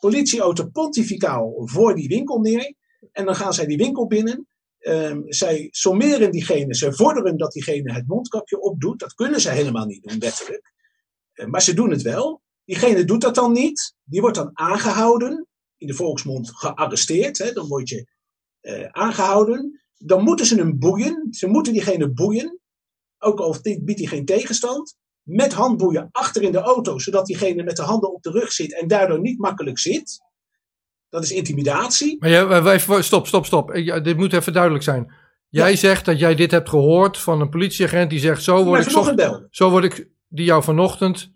politieauto 0.00 0.66
pontificaal 0.66 1.62
voor 1.64 1.94
die 1.94 2.08
winkel 2.08 2.40
neer. 2.40 2.74
En 3.12 3.24
dan 3.24 3.36
gaan 3.36 3.54
zij 3.54 3.66
die 3.66 3.76
winkel 3.76 4.06
binnen. 4.06 4.48
Ehm, 4.78 5.20
zij 5.26 5.68
sommeren 5.70 6.30
diegene, 6.30 6.74
ze 6.74 6.92
vorderen 6.92 7.36
dat 7.36 7.52
diegene 7.52 7.92
het 7.92 8.06
mondkapje 8.06 8.60
opdoet. 8.60 8.98
Dat 8.98 9.14
kunnen 9.14 9.40
ze 9.40 9.50
helemaal 9.50 9.86
niet 9.86 10.02
doen, 10.02 10.18
wettelijk. 10.18 10.72
Eh, 11.32 11.46
maar 11.46 11.62
ze 11.62 11.74
doen 11.74 11.90
het 11.90 12.02
wel. 12.02 12.42
Diegene 12.64 13.04
doet 13.04 13.20
dat 13.20 13.34
dan 13.34 13.52
niet. 13.52 13.94
Die 14.04 14.20
wordt 14.20 14.36
dan 14.36 14.50
aangehouden. 14.52 15.46
In 15.76 15.86
de 15.86 15.94
volksmond 15.94 16.50
gearresteerd. 16.56 17.38
Hè. 17.38 17.52
Dan 17.52 17.68
word 17.68 17.88
je 17.88 18.06
eh, 18.60 18.88
aangehouden. 18.90 19.80
Dan 19.96 20.24
moeten 20.24 20.46
ze 20.46 20.56
hem 20.56 20.78
boeien. 20.78 21.26
Ze 21.30 21.46
moeten 21.46 21.72
diegene 21.72 22.12
boeien. 22.12 22.60
Ook 23.18 23.40
al 23.40 23.56
biedt 23.62 23.98
hij 23.98 24.08
geen 24.08 24.24
tegenstand. 24.24 24.96
Met 25.22 25.52
handboeien 25.52 26.08
achter 26.12 26.42
in 26.42 26.52
de 26.52 26.58
auto. 26.60 26.98
Zodat 26.98 27.26
diegene 27.26 27.62
met 27.62 27.76
de 27.76 27.82
handen 27.82 28.12
op 28.14 28.22
de 28.22 28.30
rug 28.30 28.52
zit. 28.52 28.80
En 28.80 28.88
daardoor 28.88 29.20
niet 29.20 29.38
makkelijk 29.38 29.78
zit. 29.78 30.20
Dat 31.08 31.22
is 31.22 31.30
intimidatie. 31.30 32.16
Maar 32.20 32.48
wij- 32.48 32.62
wij- 32.62 33.02
stop, 33.02 33.26
stop, 33.26 33.46
stop. 33.46 33.74
Ja, 33.76 34.00
dit 34.00 34.16
moet 34.16 34.32
even 34.32 34.52
duidelijk 34.52 34.84
zijn. 34.84 35.12
Jij 35.48 35.70
Ja. 35.70 35.76
zegt 35.76 36.04
dat 36.04 36.18
jij 36.18 36.34
dit 36.34 36.50
hebt 36.50 36.68
gehoord 36.68 37.18
van 37.18 37.40
een 37.40 37.48
politieagent 37.48 38.10
die 38.10 38.18
zegt: 38.18 38.42
Zo 38.42 38.64
word 38.64 38.84
ik, 38.84 38.90
zocht- 38.90 39.46
zo 39.50 39.70
word 39.70 39.84
ik, 39.84 40.08
die 40.28 40.44
jou 40.44 40.62
vanochtend, 40.62 41.30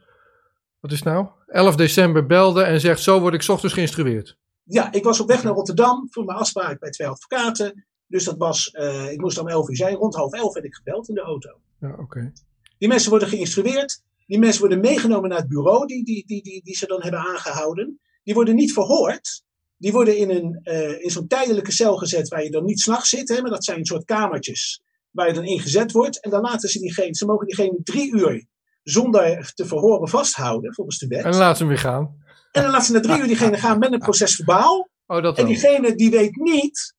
wat 0.81 0.93
is 0.93 0.99
het 0.99 1.09
nou? 1.09 1.27
11 1.47 1.77
december 1.77 2.27
belde 2.27 2.63
en 2.63 2.81
zegt: 2.81 3.01
Zo 3.01 3.21
word 3.21 3.35
ik 3.35 3.49
ochtends 3.49 3.75
geïnstrueerd. 3.75 4.39
Ja, 4.63 4.93
ik 4.93 5.05
was 5.05 5.21
op 5.21 5.29
weg 5.29 5.43
naar 5.43 5.53
Rotterdam 5.53 6.07
voor 6.11 6.25
mijn 6.25 6.39
afspraak 6.39 6.79
bij 6.81 6.91
twee 6.91 7.09
advocaten. 7.09 7.87
Dus 8.07 8.25
dat 8.25 8.37
was, 8.39 8.71
eh, 8.71 9.11
ik 9.11 9.21
moest 9.21 9.39
om 9.39 9.49
11 9.49 9.69
uur 9.69 9.77
zijn. 9.77 9.95
Rond 9.95 10.15
half 10.15 10.33
elf 10.33 10.53
werd 10.55 10.67
ik 10.67 10.75
gebeld 10.75 11.09
in 11.09 11.15
de 11.15 11.21
auto. 11.21 11.51
Ja, 11.81 11.95
oké. 11.99 12.33
Die 12.79 12.89
mensen 12.89 13.11
worden 13.11 13.29
geïnstrueerd. 13.29 14.03
Die 14.27 14.39
mensen 14.39 14.61
worden 14.61 14.81
meegenomen 14.81 15.29
naar 15.29 15.39
het 15.39 15.49
bureau 15.49 15.87
die, 15.87 16.05
die, 16.05 16.27
die, 16.27 16.43
die, 16.43 16.63
die 16.65 16.77
ze 16.77 16.87
dan 16.87 17.03
hebben 17.03 17.21
aangehouden. 17.21 18.01
Die 18.23 18.35
worden 18.35 18.55
niet 18.55 18.73
verhoord. 18.73 19.43
Die 19.77 19.93
worden 19.93 20.17
in, 20.17 20.31
een, 20.31 20.61
eh, 20.63 21.03
in 21.03 21.11
zo'n 21.11 21.27
tijdelijke 21.27 21.73
cel 21.73 21.97
gezet 21.97 22.29
waar 22.29 22.43
je 22.43 22.51
dan 22.51 22.65
niet 22.65 22.81
s'nachts 22.81 23.09
zit. 23.09 23.29
Hè, 23.29 23.41
maar 23.41 23.51
dat 23.51 23.65
zijn 23.65 23.79
een 23.79 23.85
soort 23.85 24.05
kamertjes 24.05 24.83
waar 25.11 25.27
je 25.27 25.35
dan 25.35 25.45
in 25.45 25.61
gezet 25.61 25.93
wordt. 25.93 26.23
En 26.23 26.31
dan 26.31 26.41
laten 26.41 26.69
ze 26.69 26.79
diegene, 26.79 27.15
ze 27.15 27.27
mogen 27.27 27.47
diegene 27.47 27.81
drie 27.83 28.13
uur 28.13 28.47
zonder 28.83 29.53
te 29.55 29.67
verhoren 29.67 30.09
vasthouden 30.09 30.75
volgens 30.75 30.99
de 30.99 31.07
wet. 31.07 31.25
En 31.25 31.31
dan 31.31 31.41
laat 31.41 31.57
ze 31.57 31.63
hem 31.63 31.73
weer 31.73 31.81
gaan. 31.81 32.23
En 32.53 32.63
dan 32.63 32.71
laten 32.71 32.87
ze 32.87 32.93
na 32.93 33.01
drie 33.01 33.19
uur 33.19 33.27
diegene 33.27 33.57
gaan 33.57 33.79
met 33.79 33.93
een 33.93 33.99
proces 33.99 34.35
verbaal. 34.35 34.89
Oh, 35.07 35.23
dat 35.23 35.39
En 35.39 35.47
diegene 35.47 35.95
die 35.95 36.11
weet 36.11 36.37
niet 36.37 36.95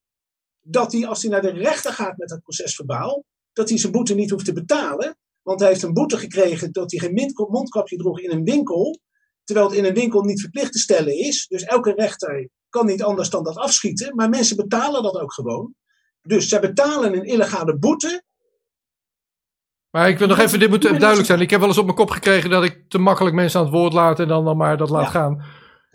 dat 0.60 0.92
hij, 0.92 1.06
als 1.06 1.22
hij 1.22 1.30
naar 1.30 1.42
de 1.42 1.50
rechter 1.50 1.92
gaat 1.92 2.16
met 2.16 2.30
het 2.30 2.42
proces 2.42 2.74
verbaal, 2.74 3.24
dat 3.52 3.68
hij 3.68 3.78
zijn 3.78 3.92
boete 3.92 4.14
niet 4.14 4.30
hoeft 4.30 4.44
te 4.44 4.52
betalen. 4.52 5.16
Want 5.46 5.60
hij 5.60 5.68
heeft 5.68 5.82
een 5.82 5.92
boete 5.92 6.16
gekregen 6.18 6.72
dat 6.72 6.90
hij 6.90 7.00
geen 7.00 7.32
mondkapje 7.48 7.96
droeg 7.96 8.20
in 8.20 8.30
een 8.30 8.44
winkel. 8.44 9.00
Terwijl 9.44 9.68
het 9.68 9.76
in 9.78 9.84
een 9.84 9.94
winkel 9.94 10.22
niet 10.22 10.40
verplicht 10.40 10.72
te 10.72 10.78
stellen 10.78 11.18
is. 11.18 11.46
Dus 11.46 11.62
elke 11.62 11.92
rechter 11.96 12.48
kan 12.68 12.86
niet 12.86 13.02
anders 13.02 13.30
dan 13.30 13.44
dat 13.44 13.56
afschieten. 13.56 14.14
Maar 14.14 14.28
mensen 14.28 14.56
betalen 14.56 15.02
dat 15.02 15.20
ook 15.20 15.32
gewoon. 15.32 15.74
Dus 16.22 16.48
zij 16.48 16.60
betalen 16.60 17.14
een 17.14 17.24
illegale 17.24 17.78
boete. 17.78 18.22
Maar 19.90 20.08
ik 20.08 20.18
wil 20.18 20.28
nog 20.28 20.38
even, 20.38 20.58
dit 20.58 20.68
moet 20.68 20.82
duidelijk 20.82 21.26
zijn. 21.26 21.40
Ik 21.40 21.50
heb 21.50 21.60
wel 21.60 21.68
eens 21.68 21.78
op 21.78 21.84
mijn 21.84 21.96
kop 21.96 22.10
gekregen 22.10 22.50
dat 22.50 22.64
ik 22.64 22.84
te 22.88 22.98
makkelijk 22.98 23.34
mensen 23.34 23.58
aan 23.60 23.66
het 23.66 23.74
woord 23.74 23.92
laat 23.92 24.20
en 24.20 24.28
dan, 24.28 24.44
dan 24.44 24.56
maar 24.56 24.76
dat 24.76 24.90
laat 24.90 25.04
Ja. 25.04 25.10
gaan. 25.10 25.44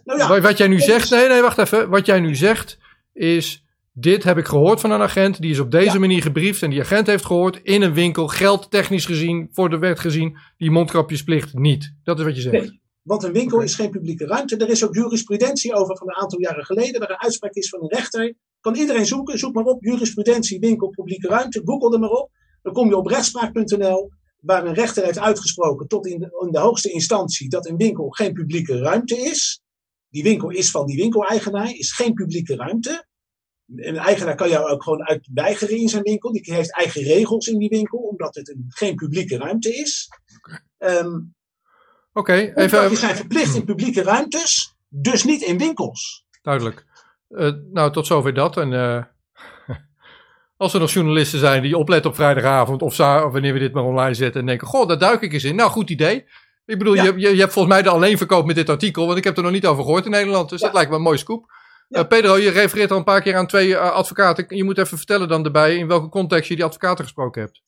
Nou 0.03 0.19
ja, 0.19 0.41
Wat- 0.41 0.57
jij 0.57 0.67
nu 0.67 0.79
zegt, 0.79 1.03
is- 1.03 1.09
nee, 1.09 1.27
nee, 1.27 1.41
wacht 1.41 1.57
even. 1.57 1.89
Wat 1.89 2.05
jij 2.05 2.19
nu 2.19 2.35
zegt 2.35 2.77
is, 3.13 3.63
dit 3.93 4.23
heb 4.23 4.37
ik 4.37 4.45
gehoord 4.45 4.79
van 4.79 4.91
een 4.91 5.01
agent, 5.01 5.41
die 5.41 5.51
is 5.51 5.59
op 5.59 5.71
deze 5.71 5.93
Ja. 5.93 5.99
manier 5.99 6.21
gebriefd 6.21 6.61
en 6.63 6.69
die 6.69 6.79
agent 6.81 7.07
heeft 7.07 7.25
gehoord 7.25 7.59
in 7.63 7.81
een 7.81 7.93
winkel, 7.93 8.27
geldtechnisch 8.27 9.05
gezien, 9.05 9.49
voor 9.51 9.69
de 9.69 9.77
wet 9.77 9.99
gezien, 9.99 10.37
die 10.57 10.71
mondkapjesplicht 10.71 11.53
niet. 11.53 11.93
Dat 12.03 12.19
is 12.19 12.25
wat 12.25 12.35
je 12.35 12.41
zegt. 12.41 12.53
Nee. 12.69 12.79
Want 13.01 13.23
een 13.23 13.31
winkel 13.33 13.61
is 13.61 13.75
geen 13.75 13.89
publieke 13.89 14.25
ruimte. 14.25 14.57
Er 14.57 14.69
is 14.69 14.85
ook 14.85 14.95
jurisprudentie 14.95 15.73
over 15.73 15.97
van 15.97 16.07
een 16.09 16.15
aantal 16.15 16.39
jaren 16.39 16.65
geleden. 16.65 16.99
Waar 16.99 17.09
een 17.09 17.21
uitspraak 17.21 17.53
is 17.53 17.69
van 17.69 17.81
een 17.81 17.89
rechter. 17.89 18.33
Kan 18.59 18.75
iedereen 18.75 19.05
zoeken. 19.05 19.39
Zoek 19.39 19.53
maar 19.53 19.63
op 19.63 19.83
jurisprudentie, 19.83 20.59
winkel, 20.59 20.89
publieke 20.89 21.27
ruimte. 21.27 21.61
Google 21.65 21.93
er 21.93 21.99
maar 21.99 22.09
op. 22.09 22.29
Dan 22.61 22.73
kom 22.73 22.87
je 22.87 22.97
op 22.97 23.05
rechtspraak.nl. 23.07 24.11
Waar 24.39 24.65
een 24.65 24.73
rechter 24.73 25.03
heeft 25.03 25.19
uitgesproken 25.19 25.87
tot 25.87 26.07
in 26.07 26.19
de, 26.19 26.43
in 26.45 26.51
de 26.51 26.59
hoogste 26.59 26.91
instantie 26.91 27.49
dat 27.49 27.67
een 27.67 27.77
winkel 27.77 28.09
geen 28.09 28.33
publieke 28.33 28.77
ruimte 28.79 29.17
is. 29.17 29.61
Die 30.09 30.23
winkel 30.23 30.49
is 30.49 30.71
van 30.71 30.85
die 30.85 30.97
winkeleigenaar, 30.97 31.73
is 31.73 31.91
geen 31.91 32.13
publieke 32.13 32.55
ruimte. 32.55 33.05
Een 33.75 33.97
eigenaar 33.97 34.35
kan 34.35 34.49
jou 34.49 34.69
ook 34.69 34.83
gewoon 34.83 35.03
uit 35.07 35.29
weigeren 35.33 35.77
in 35.77 35.89
zijn 35.89 36.03
winkel. 36.03 36.31
Die 36.31 36.53
heeft 36.53 36.75
eigen 36.75 37.01
regels 37.03 37.47
in 37.47 37.57
die 37.57 37.69
winkel, 37.69 37.99
omdat 37.99 38.35
het 38.35 38.49
een, 38.49 38.65
geen 38.69 38.95
publieke 38.95 39.37
ruimte 39.37 39.75
is. 39.75 40.09
Ehm 40.77 41.19
Oké, 42.13 42.33
Mondkapjes 42.35 42.73
even 42.81 42.97
zijn 42.97 43.15
verplicht 43.15 43.55
in 43.55 43.65
publieke 43.65 44.03
ruimtes, 44.03 44.75
dus 44.89 45.23
niet 45.23 45.41
in 45.41 45.57
winkels. 45.57 46.25
duidelijk. 46.41 46.85
Eh, 47.29 47.51
nou, 47.71 47.91
tot 47.91 48.07
zover 48.07 48.33
dat. 48.33 48.57
En 48.57 48.73
eh, 48.73 49.03
als 50.57 50.73
er 50.73 50.79
nog 50.79 50.91
journalisten 50.91 51.39
zijn 51.39 51.61
die 51.61 51.77
opletten 51.77 52.09
op 52.09 52.15
vrijdagavond 52.15 52.81
of, 52.81 52.97
wanneer 52.97 53.53
we 53.53 53.59
dit 53.59 53.73
maar 53.73 53.83
online 53.83 54.13
zetten 54.13 54.39
en 54.41 54.47
denken, 54.47 54.67
goh, 54.67 54.87
daar 54.87 54.99
duik 54.99 55.21
ik 55.21 55.33
eens 55.33 55.43
in. 55.43 55.55
Nou, 55.55 55.69
goed 55.71 55.89
idee. 55.89 56.25
Ik 56.65 56.77
bedoel, 56.77 56.93
Ja. 56.93 57.03
je, 57.03 57.13
je, 57.19 57.29
je 57.33 57.39
hebt 57.39 57.53
volgens 57.53 57.73
mij 57.73 57.83
de 57.83 57.89
alleenverkoop 57.89 58.45
met 58.45 58.55
dit 58.55 58.69
artikel, 58.69 59.05
want 59.05 59.17
ik 59.17 59.23
heb 59.23 59.37
er 59.37 59.43
nog 59.43 59.51
niet 59.51 59.65
over 59.65 59.83
gehoord 59.83 60.05
in 60.05 60.11
Nederland. 60.11 60.49
Dus 60.49 60.59
Ja. 60.59 60.65
dat 60.65 60.75
lijkt 60.75 60.89
me 60.89 60.95
een 60.95 61.01
mooie 61.01 61.17
scoop. 61.17 61.51
Ja. 61.91 61.99
Eh, 61.99 62.07
Pedro, 62.07 62.37
je 62.37 62.49
refereert 62.49 62.91
al 62.91 62.97
een 62.97 63.03
paar 63.03 63.21
keer 63.21 63.35
aan 63.35 63.47
twee 63.47 63.75
eh, 63.75 63.91
advocaten. 63.91 64.55
Je 64.55 64.63
moet 64.63 64.77
even 64.77 64.97
vertellen 64.97 65.27
dan 65.27 65.45
erbij 65.45 65.75
in 65.75 65.87
welke 65.87 66.09
context 66.09 66.49
je 66.49 66.55
die 66.55 66.63
advocaten 66.63 67.03
gesproken 67.03 67.41
hebt. 67.41 67.61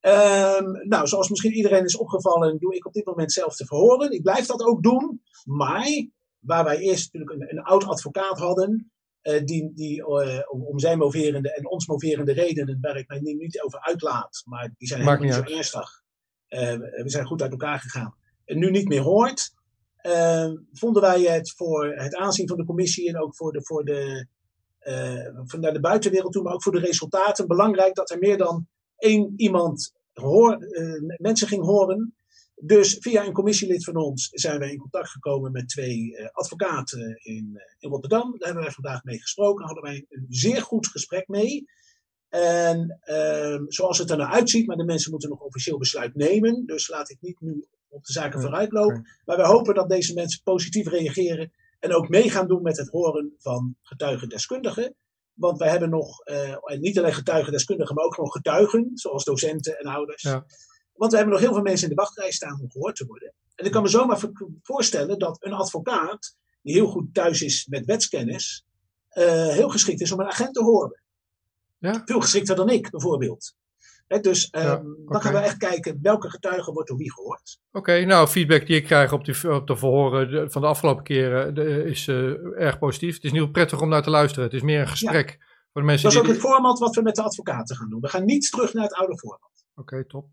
Ehm, 0.00 0.88
nou, 0.88 1.06
zoals 1.06 1.28
misschien 1.28 1.52
iedereen 1.52 1.84
is 1.84 1.96
opgevallen, 1.96 2.58
doe 2.58 2.74
ik 2.74 2.86
op 2.86 2.92
dit 2.92 3.06
moment 3.06 3.32
zelf 3.32 3.56
te 3.56 3.66
verhoren. 3.66 4.10
Ik 4.12 4.22
blijf 4.22 4.46
dat 4.46 4.62
ook 4.62 4.82
doen. 4.82 5.22
Maar 5.44 6.08
waar 6.38 6.64
wij 6.64 6.78
eerst 6.78 7.12
natuurlijk 7.12 7.50
een, 7.50 7.58
een 7.58 7.64
oud 7.64 7.84
advocaat 7.84 8.38
hadden, 8.38 8.92
eh, 9.20 9.44
die, 9.44 9.72
die 9.74 10.06
om, 10.50 10.62
om 10.62 10.78
zijn 10.78 10.98
moverende 10.98 11.54
en 11.54 11.68
ons 11.68 11.86
moverende 11.86 12.32
redenen, 12.32 12.78
waar 12.80 12.96
ik 12.96 13.08
mij 13.08 13.20
niet 13.20 13.62
over 13.62 13.80
uitlaat, 13.80 14.42
maar 14.44 14.74
die 14.76 14.88
zijn 14.88 15.04
Maakt 15.04 15.20
helemaal 15.20 15.38
niet 15.38 15.48
niet 15.48 15.50
zo 15.50 15.56
ernstig. 15.56 16.02
Eh, 16.46 17.02
we 17.02 17.10
zijn 17.10 17.26
goed 17.26 17.42
uit 17.42 17.50
elkaar 17.50 17.78
gegaan. 17.78 18.14
En 18.44 18.58
nu 18.58 18.70
niet 18.70 18.88
meer 18.88 19.00
hoort, 19.00 19.54
eh, 20.02 20.50
vonden 20.72 21.02
wij 21.02 21.22
het 21.22 21.52
voor 21.56 21.94
het 21.94 22.14
aanzien 22.14 22.48
van 22.48 22.56
de 22.56 22.64
commissie 22.64 23.08
en 23.08 23.20
ook 23.20 23.36
voor 23.36 23.52
de, 23.52 23.62
voor 23.62 23.84
de, 23.84 24.26
eh, 24.78 25.26
van 25.44 25.60
naar 25.60 25.72
de 25.72 25.80
buitenwereld 25.80 26.32
toe, 26.32 26.42
maar 26.42 26.52
ook 26.52 26.62
voor 26.62 26.72
de 26.72 26.80
resultaten 26.80 27.46
belangrijk 27.46 27.94
dat 27.94 28.10
er 28.10 28.18
meer 28.18 28.38
dan 28.38 28.66
één 28.96 29.32
iemand 29.36 29.92
hoor, 30.12 30.52
eh, 30.52 31.16
mensen 31.16 31.48
ging 31.48 31.64
horen. 31.64 32.14
Dus 32.62 32.96
via 33.00 33.26
een 33.26 33.32
commissielid 33.32 33.84
van 33.84 33.96
ons 33.96 34.28
zijn 34.32 34.58
wij 34.58 34.70
in 34.70 34.78
contact 34.78 35.08
gekomen 35.08 35.52
met 35.52 35.68
twee 35.68 36.16
eh, 36.16 36.28
advocaten 36.32 37.18
in, 37.22 37.62
in 37.78 37.90
Rotterdam. 37.90 38.30
Daar 38.30 38.46
hebben 38.46 38.62
wij 38.62 38.72
vandaag 38.72 39.04
mee 39.04 39.20
gesproken. 39.20 39.64
Hadden 39.64 39.82
wij 39.82 40.06
een 40.08 40.26
zeer 40.28 40.62
goed 40.62 40.86
gesprek 40.86 41.28
mee. 41.28 41.64
En 42.28 42.98
ehm, 43.00 43.64
zoals 43.68 43.98
het 43.98 44.10
er 44.10 44.16
nou 44.16 44.30
uitziet, 44.30 44.66
maar 44.66 44.76
de 44.76 44.84
mensen 44.84 45.10
moeten 45.10 45.28
nog 45.28 45.40
officieel 45.40 45.78
besluit 45.78 46.14
nemen. 46.14 46.66
Dus 46.66 46.88
laat 46.88 47.10
ik 47.10 47.16
niet 47.20 47.40
nu 47.40 47.66
op 47.90 48.04
de 48.04 48.12
zaken 48.12 48.38
Ja, 48.40 48.44
vooruitlopen. 48.46 48.96
oké. 48.98 49.10
Maar 49.24 49.36
we 49.36 49.46
hopen 49.46 49.74
dat 49.74 49.88
deze 49.88 50.14
mensen 50.14 50.40
positief 50.42 50.88
reageren. 50.88 51.52
En 51.78 51.94
ook 51.94 52.08
mee 52.08 52.30
gaan 52.30 52.48
doen 52.48 52.62
met 52.62 52.76
het 52.76 52.88
horen 52.88 53.34
van 53.38 53.76
getuigendeskundigen. 53.82 54.94
Want 55.32 55.58
wij 55.58 55.68
hebben 55.70 55.90
nog, 55.90 56.20
eh, 56.24 56.50
en 56.72 56.80
niet 56.80 56.98
alleen 56.98 57.14
getuigendeskundigen, 57.14 57.94
maar 57.94 58.04
ook 58.04 58.14
gewoon 58.14 58.30
getuigen, 58.32 58.90
zoals 58.94 59.24
docenten 59.24 59.78
en 59.78 59.86
ouders. 59.86 60.22
Ja. 60.22 60.44
Want 60.92 61.10
we 61.10 61.16
hebben 61.18 61.34
nog 61.34 61.44
heel 61.44 61.54
veel 61.54 61.62
mensen 61.62 61.88
in 61.88 61.94
de 61.94 62.00
wachtrij 62.02 62.30
staan 62.32 62.60
om 62.60 62.70
gehoord 62.70 62.96
te 62.96 63.06
worden. 63.06 63.32
En 63.54 63.64
ik 63.66 63.72
kan 63.72 63.82
me 63.82 63.88
zomaar 63.88 64.18
vo- 64.18 64.32
voorstellen 64.62 65.18
dat 65.18 65.36
een 65.44 65.52
advocaat, 65.52 66.36
die 66.62 66.74
heel 66.74 66.86
goed 66.86 67.14
thuis 67.14 67.42
is 67.42 67.66
met 67.66 67.84
wetskennis, 67.84 68.64
eh, 69.08 69.48
heel 69.48 69.68
geschikt 69.68 70.00
is 70.00 70.12
om 70.12 70.20
een 70.20 70.26
agent 70.26 70.54
te 70.54 70.62
horen. 70.62 71.00
Ja. 71.78 72.02
Veel 72.04 72.20
geschikter 72.20 72.56
dan 72.56 72.68
ik, 72.68 72.90
bijvoorbeeld. 72.90 73.54
Dus 74.18 74.48
ja, 74.50 74.82
dan 75.06 75.20
gaan 75.20 75.32
we 75.32 75.38
echt 75.38 75.56
kijken 75.56 75.98
welke 76.02 76.30
getuige 76.30 76.72
wordt 76.72 76.88
door 76.88 76.98
wie 76.98 77.12
gehoord. 77.12 77.58
Oké, 77.72 78.04
nou 78.04 78.28
feedback 78.28 78.66
die 78.66 78.76
ik 78.76 78.84
krijg 78.84 79.12
op, 79.12 79.24
die, 79.24 79.54
op 79.54 79.66
de 79.66 79.76
verhoren 79.76 80.50
van 80.50 80.62
de 80.62 80.68
afgelopen 80.68 81.04
keren 81.04 81.56
is 81.86 82.08
erg 82.08 82.78
positief. 82.78 83.14
Het 83.14 83.24
is 83.24 83.32
niet 83.32 83.52
prettig 83.52 83.80
om 83.80 83.88
naar 83.88 84.02
te 84.02 84.10
luisteren. 84.10 84.44
Het 84.44 84.54
is 84.54 84.62
meer 84.62 84.80
een 84.80 84.88
gesprek. 84.88 85.38
Voor 85.72 85.80
de 85.80 85.86
mensen 85.86 86.08
dat 86.08 86.18
is 86.18 86.28
ook 86.28 86.34
het 86.34 86.42
format 86.42 86.78
wat 86.78 86.94
we 86.94 87.02
met 87.02 87.14
de 87.14 87.22
advocaten 87.22 87.76
gaan 87.76 87.90
doen. 87.90 88.00
We 88.00 88.08
gaan 88.08 88.24
niet 88.24 88.50
terug 88.50 88.74
naar 88.74 88.84
het 88.84 88.94
oude 88.94 89.18
format. 89.18 89.50
Oké, 89.74 90.06
top. 90.06 90.28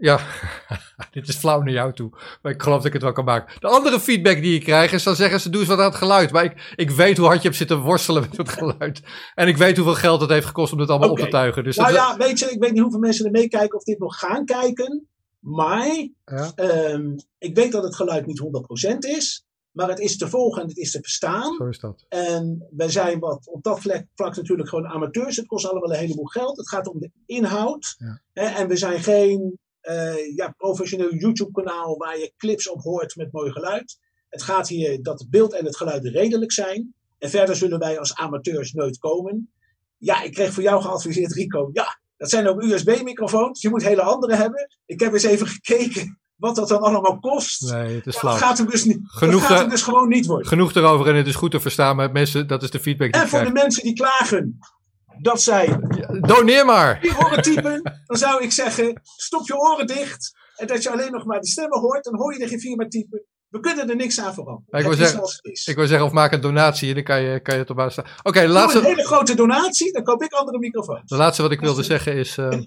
Ja, 0.00 0.20
dit 1.12 1.28
is 1.28 1.36
flauw 1.36 1.60
naar 1.60 1.72
jou 1.72 1.92
toe. 1.92 2.10
Maar 2.42 2.52
ik 2.52 2.62
geloof 2.62 2.76
dat 2.76 2.86
ik 2.86 2.92
het 2.92 3.02
wel 3.02 3.12
kan 3.12 3.24
maken. 3.24 3.60
De 3.60 3.66
andere 3.66 4.00
feedback 4.00 4.42
die 4.42 4.54
ik 4.54 4.64
krijg 4.64 4.92
is 4.92 5.02
dan 5.02 5.16
zeggen 5.16 5.40
ze 5.40 5.50
doe 5.50 5.60
eens 5.60 5.68
wat 5.68 5.78
aan 5.78 5.84
het 5.84 5.94
geluid. 5.94 6.32
Maar 6.32 6.44
ik, 6.44 6.72
ik 6.76 6.90
weet 6.90 7.16
hoe 7.16 7.26
hard 7.26 7.38
je 7.38 7.44
hebt 7.44 7.56
zitten 7.56 7.80
worstelen 7.80 8.22
met 8.28 8.36
het 8.36 8.48
geluid. 8.48 9.02
En 9.34 9.48
ik 9.48 9.56
weet 9.56 9.76
hoeveel 9.76 9.94
geld 9.94 10.20
het 10.20 10.30
heeft 10.30 10.46
gekost 10.46 10.72
om 10.72 10.78
dit 10.78 10.88
allemaal 10.88 11.10
op 11.10 11.18
te 11.18 11.28
tuigen. 11.28 11.64
Dus 11.64 11.76
nou 11.76 11.92
ja, 11.92 12.16
weet 12.16 12.38
je, 12.38 12.50
ik 12.50 12.60
weet 12.60 12.72
niet 12.72 12.82
hoeveel 12.82 13.00
mensen 13.00 13.24
er 13.24 13.30
meekijken 13.30 13.78
of 13.78 13.84
dit 13.84 13.98
nog 13.98 14.18
gaan 14.18 14.44
kijken. 14.44 15.06
Maar 15.40 16.08
ja. 16.24 16.52
um, 16.92 17.16
ik 17.38 17.54
weet 17.54 17.72
dat 17.72 17.82
het 17.82 17.96
geluid 17.96 18.26
niet 18.26 18.42
100% 18.84 18.96
is. 18.98 19.44
Maar 19.70 19.88
het 19.88 19.98
is 19.98 20.16
te 20.16 20.28
volgen 20.28 20.62
en 20.62 20.68
het 20.68 20.76
is 20.76 20.90
te 20.90 21.00
verstaan. 21.00 21.54
Zo 21.54 21.66
is 21.66 21.78
dat. 21.78 22.04
En 22.08 22.66
wij 22.70 22.88
zijn 22.88 23.18
wat 23.18 23.48
op 23.48 23.62
dat 23.62 23.80
vlak, 23.80 24.04
vlak 24.14 24.36
natuurlijk 24.36 24.68
gewoon 24.68 24.86
amateurs. 24.86 25.36
Het 25.36 25.46
kost 25.46 25.66
allemaal 25.68 25.90
een 25.90 25.98
heleboel 25.98 26.24
geld. 26.24 26.56
Het 26.56 26.68
gaat 26.68 26.88
om 26.88 26.98
de 26.98 27.10
inhoud. 27.26 27.96
Ja. 27.98 28.20
En 28.32 28.68
we 28.68 28.76
zijn 28.76 29.00
geen 29.00 29.58
uh, 29.82 30.36
ja, 30.36 30.54
professioneel 30.56 31.14
YouTube-kanaal 31.14 31.96
waar 31.96 32.18
je 32.18 32.32
clips 32.36 32.68
op 32.68 32.82
hoort 32.82 33.16
met 33.16 33.32
mooi 33.32 33.52
geluid. 33.52 33.98
Het 34.28 34.42
gaat 34.42 34.68
hier 34.68 35.02
dat 35.02 35.18
het 35.18 35.30
beeld 35.30 35.52
en 35.52 35.64
het 35.64 35.76
geluid 35.76 36.04
redelijk 36.04 36.52
zijn. 36.52 36.94
En 37.18 37.30
verder 37.30 37.56
zullen 37.56 37.78
wij 37.78 37.98
als 37.98 38.14
amateurs 38.14 38.72
nooit 38.72 38.98
komen. 38.98 39.52
Ja, 39.96 40.22
ik 40.22 40.32
kreeg 40.32 40.52
voor 40.52 40.62
jou 40.62 40.82
geadviseerd, 40.82 41.32
Rico. 41.32 41.70
Ja, 41.72 42.00
dat 42.16 42.30
zijn 42.30 42.48
ook 42.48 42.62
USB-microfoons. 42.62 43.60
Je 43.60 43.68
moet 43.68 43.82
hele 43.82 44.02
andere 44.02 44.34
hebben. 44.34 44.68
Ik 44.86 45.00
heb 45.00 45.12
eens 45.12 45.22
even 45.22 45.46
gekeken 45.46 46.20
wat 46.36 46.56
dat 46.56 46.68
dan 46.68 46.80
allemaal 46.80 47.18
kost. 47.18 47.72
Nee, 47.72 47.94
het 47.94 48.06
is 48.06 48.16
flauw. 48.16 48.32
Dat 48.32 48.42
gaat 48.42 48.58
hem 48.58 48.66
dus, 48.66 48.84
niet, 48.84 49.00
genoeg, 49.02 49.40
dat 49.40 49.50
gaat 49.50 49.58
hem 49.58 49.68
dus 49.68 49.82
gewoon 49.82 50.08
niet 50.08 50.26
worden. 50.26 50.46
Genoeg 50.46 50.74
erover 50.74 51.06
en 51.06 51.14
het 51.14 51.26
is 51.26 51.34
goed 51.34 51.50
te 51.50 51.60
verstaan. 51.60 51.96
Maar 51.96 52.12
mensen, 52.12 52.46
dat 52.46 52.62
is 52.62 52.70
de 52.70 52.80
feedback 52.80 53.12
die 53.12 53.22
En 53.22 53.28
voor 53.28 53.44
de 53.44 53.52
mensen 53.52 53.82
die 53.82 53.94
klagen 53.94 54.58
dat 55.22 55.42
zij... 55.42 55.78
doneer 56.20 56.64
maar! 56.64 57.00
Die 57.00 57.12
horen 57.12 57.42
typen, 57.42 58.02
dan 58.06 58.16
zou 58.16 58.42
ik 58.42 58.52
zeggen, 58.52 59.00
stop 59.02 59.46
je 59.46 59.58
oren 59.58 59.86
dicht. 59.86 60.38
En 60.56 60.66
dat 60.66 60.82
je 60.82 60.90
alleen 60.90 61.12
nog 61.12 61.24
maar 61.24 61.40
de 61.40 61.46
stemmen 61.46 61.80
hoort, 61.80 62.04
dan 62.04 62.16
hoor 62.16 62.32
je 62.32 62.38
de 62.38 62.48
geen 62.48 62.60
vier 62.60 62.76
maar 62.76 62.88
typen. 62.88 63.24
We 63.48 63.60
kunnen 63.60 63.90
er 63.90 63.96
niks 63.96 64.20
aan 64.20 64.34
veranderen. 64.34 64.80
Ik 64.80 64.86
wil, 64.86 64.94
zeggen, 64.94 65.22
ik 65.64 65.76
wil 65.76 65.86
zeggen, 65.86 66.06
of 66.06 66.12
maak 66.12 66.32
een 66.32 66.40
donatie 66.40 66.88
en 66.88 66.94
dan 66.94 67.04
kan 67.04 67.22
je, 67.22 67.40
kan 67.40 67.54
je 67.54 67.60
het 67.60 67.70
op 67.70 67.76
basis 67.76 67.92
staan. 67.92 68.04
Oké, 68.18 68.28
okay, 68.28 68.46
laatste... 68.46 68.78
een 68.78 68.84
hele 68.84 69.06
grote 69.06 69.34
donatie, 69.34 69.92
dan 69.92 70.02
koop 70.02 70.22
ik 70.22 70.32
andere 70.32 70.58
microfoons. 70.58 71.10
De 71.10 71.16
laatste 71.16 71.42
wat 71.42 71.52
ik 71.52 71.60
wilde 71.60 71.82
zeggen 71.82 72.14
is... 72.14 72.36
Uh, 72.36 72.60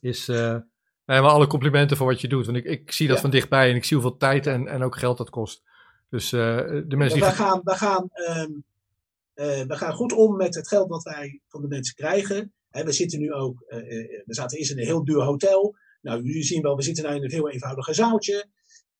is 0.00 0.28
uh, 0.28 0.56
maar 1.04 1.20
alle 1.22 1.46
complimenten 1.46 1.96
voor 1.96 2.06
wat 2.06 2.20
je 2.20 2.28
doet. 2.28 2.46
Want 2.46 2.58
ik, 2.58 2.64
ik 2.64 2.92
zie 2.92 3.08
dat 3.08 3.20
van 3.20 3.30
dichtbij 3.30 3.70
en 3.70 3.76
ik 3.76 3.84
zie 3.84 3.96
hoeveel 3.96 4.16
tijd 4.16 4.46
en, 4.46 4.66
en 4.68 4.82
ook 4.82 4.98
geld 4.98 5.18
dat 5.18 5.30
kost. 5.30 5.62
Dus 6.10 6.32
uh, 6.32 6.40
de 6.86 6.96
mensen 6.96 7.18
ja, 7.18 7.28
die... 7.28 7.36
We 7.36 7.42
gaan, 7.42 7.60
we 7.64 7.74
gaan 7.74 8.08
um, 8.28 8.64
uh, 9.40 9.66
we 9.66 9.76
gaan 9.76 9.92
goed 9.92 10.12
om 10.12 10.36
met 10.36 10.54
het 10.54 10.68
geld 10.68 10.88
wat 10.88 11.02
wij 11.02 11.40
van 11.48 11.60
de 11.60 11.68
mensen 11.68 11.94
krijgen. 11.94 12.54
En 12.70 12.84
we 12.84 12.92
zitten 12.92 13.18
nu 13.18 13.32
ook, 13.32 13.64
uh, 13.68 13.78
we 14.24 14.34
zaten 14.34 14.58
eerst 14.58 14.70
in 14.70 14.78
een 14.78 14.84
heel 14.84 15.04
duur 15.04 15.22
hotel. 15.22 15.74
Nou, 16.00 16.22
jullie 16.22 16.42
zien 16.42 16.62
wel, 16.62 16.76
we 16.76 16.82
zitten 16.82 17.10
nu 17.10 17.16
in 17.16 17.24
een 17.24 17.30
heel 17.30 17.50
eenvoudiger 17.50 17.94
zaaltje. 17.94 18.48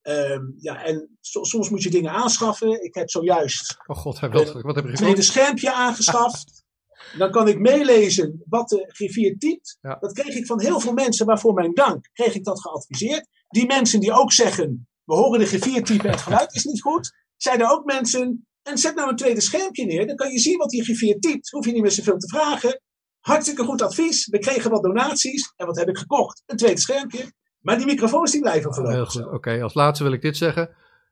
Um, 0.03 0.53
ja, 0.57 0.83
en 0.83 1.17
so, 1.19 1.43
soms 1.43 1.69
moet 1.69 1.83
je 1.83 1.89
dingen 1.89 2.11
aanschaffen. 2.11 2.83
Ik 2.83 2.95
heb 2.95 3.09
zojuist 3.09 3.77
oh 3.85 3.97
God, 3.97 4.19
wat, 4.19 4.61
wat 4.61 4.75
heb 4.75 4.83
je 4.83 4.89
een 4.89 4.95
tweede 4.95 5.21
schermpje 5.21 5.73
aangeschaft. 5.73 6.63
Dan 7.17 7.31
kan 7.31 7.47
ik 7.47 7.59
meelezen 7.59 8.43
wat 8.49 8.69
de 8.69 8.83
griffier 8.87 9.37
typt. 9.37 9.77
Ja. 9.81 9.97
Dat 9.99 10.13
kreeg 10.13 10.35
ik 10.35 10.45
van 10.45 10.61
heel 10.61 10.79
veel 10.79 10.93
mensen, 10.93 11.25
waarvoor 11.25 11.53
mijn 11.53 11.73
dank, 11.73 12.09
kreeg 12.13 12.35
ik 12.35 12.43
dat 12.43 12.61
geadviseerd. 12.61 13.27
Die 13.47 13.65
mensen 13.65 13.99
die 13.99 14.11
ook 14.11 14.31
zeggen, 14.31 14.87
we 15.03 15.13
horen 15.13 15.39
de 15.39 15.45
griffier 15.45 15.83
typen 15.83 16.05
en 16.05 16.11
het 16.11 16.21
geluid 16.21 16.55
is 16.55 16.63
niet 16.63 16.81
goed. 16.81 17.13
Zijn 17.37 17.61
er 17.61 17.71
ook 17.71 17.85
mensen, 17.85 18.47
en 18.63 18.77
zet 18.77 18.95
nou 18.95 19.09
een 19.09 19.15
tweede 19.15 19.41
schermpje 19.41 19.85
neer, 19.85 20.07
dan 20.07 20.15
kan 20.15 20.31
je 20.31 20.39
zien 20.39 20.57
wat 20.57 20.69
die 20.69 20.83
griffier 20.83 21.19
typt. 21.19 21.51
Hoef 21.51 21.65
je 21.65 21.71
niet 21.71 21.81
meer 21.81 21.91
zoveel 21.91 22.17
te 22.17 22.27
vragen. 22.27 22.81
Hartstikke 23.19 23.63
goed 23.63 23.81
advies. 23.81 24.27
We 24.27 24.39
kregen 24.39 24.71
wat 24.71 24.83
donaties. 24.83 25.53
En 25.55 25.65
wat 25.65 25.77
heb 25.77 25.87
ik 25.87 25.97
gekocht? 25.97 26.43
Een 26.45 26.57
tweede 26.57 26.79
schermpje. 26.79 27.31
Maar 27.59 27.77
die 27.77 27.85
microfoons 27.85 28.31
die 28.31 28.41
blijven 28.41 28.73
voorlopig. 28.73 29.27
Oké, 29.27 29.61
als 29.61 29.73
laatste 29.73 30.03
wil 30.03 30.13
ik 30.13 30.21
dit 30.21 30.37
zeggen. 30.37 30.69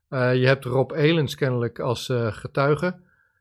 Uh, 0.09 0.35
je 0.35 0.45
hebt 0.45 0.65
Rob 0.65 0.91
Elens 0.91 1.35
kennelijk 1.35 1.79
als 1.79 2.09
uh, 2.09 2.33
getuige. 2.33 2.99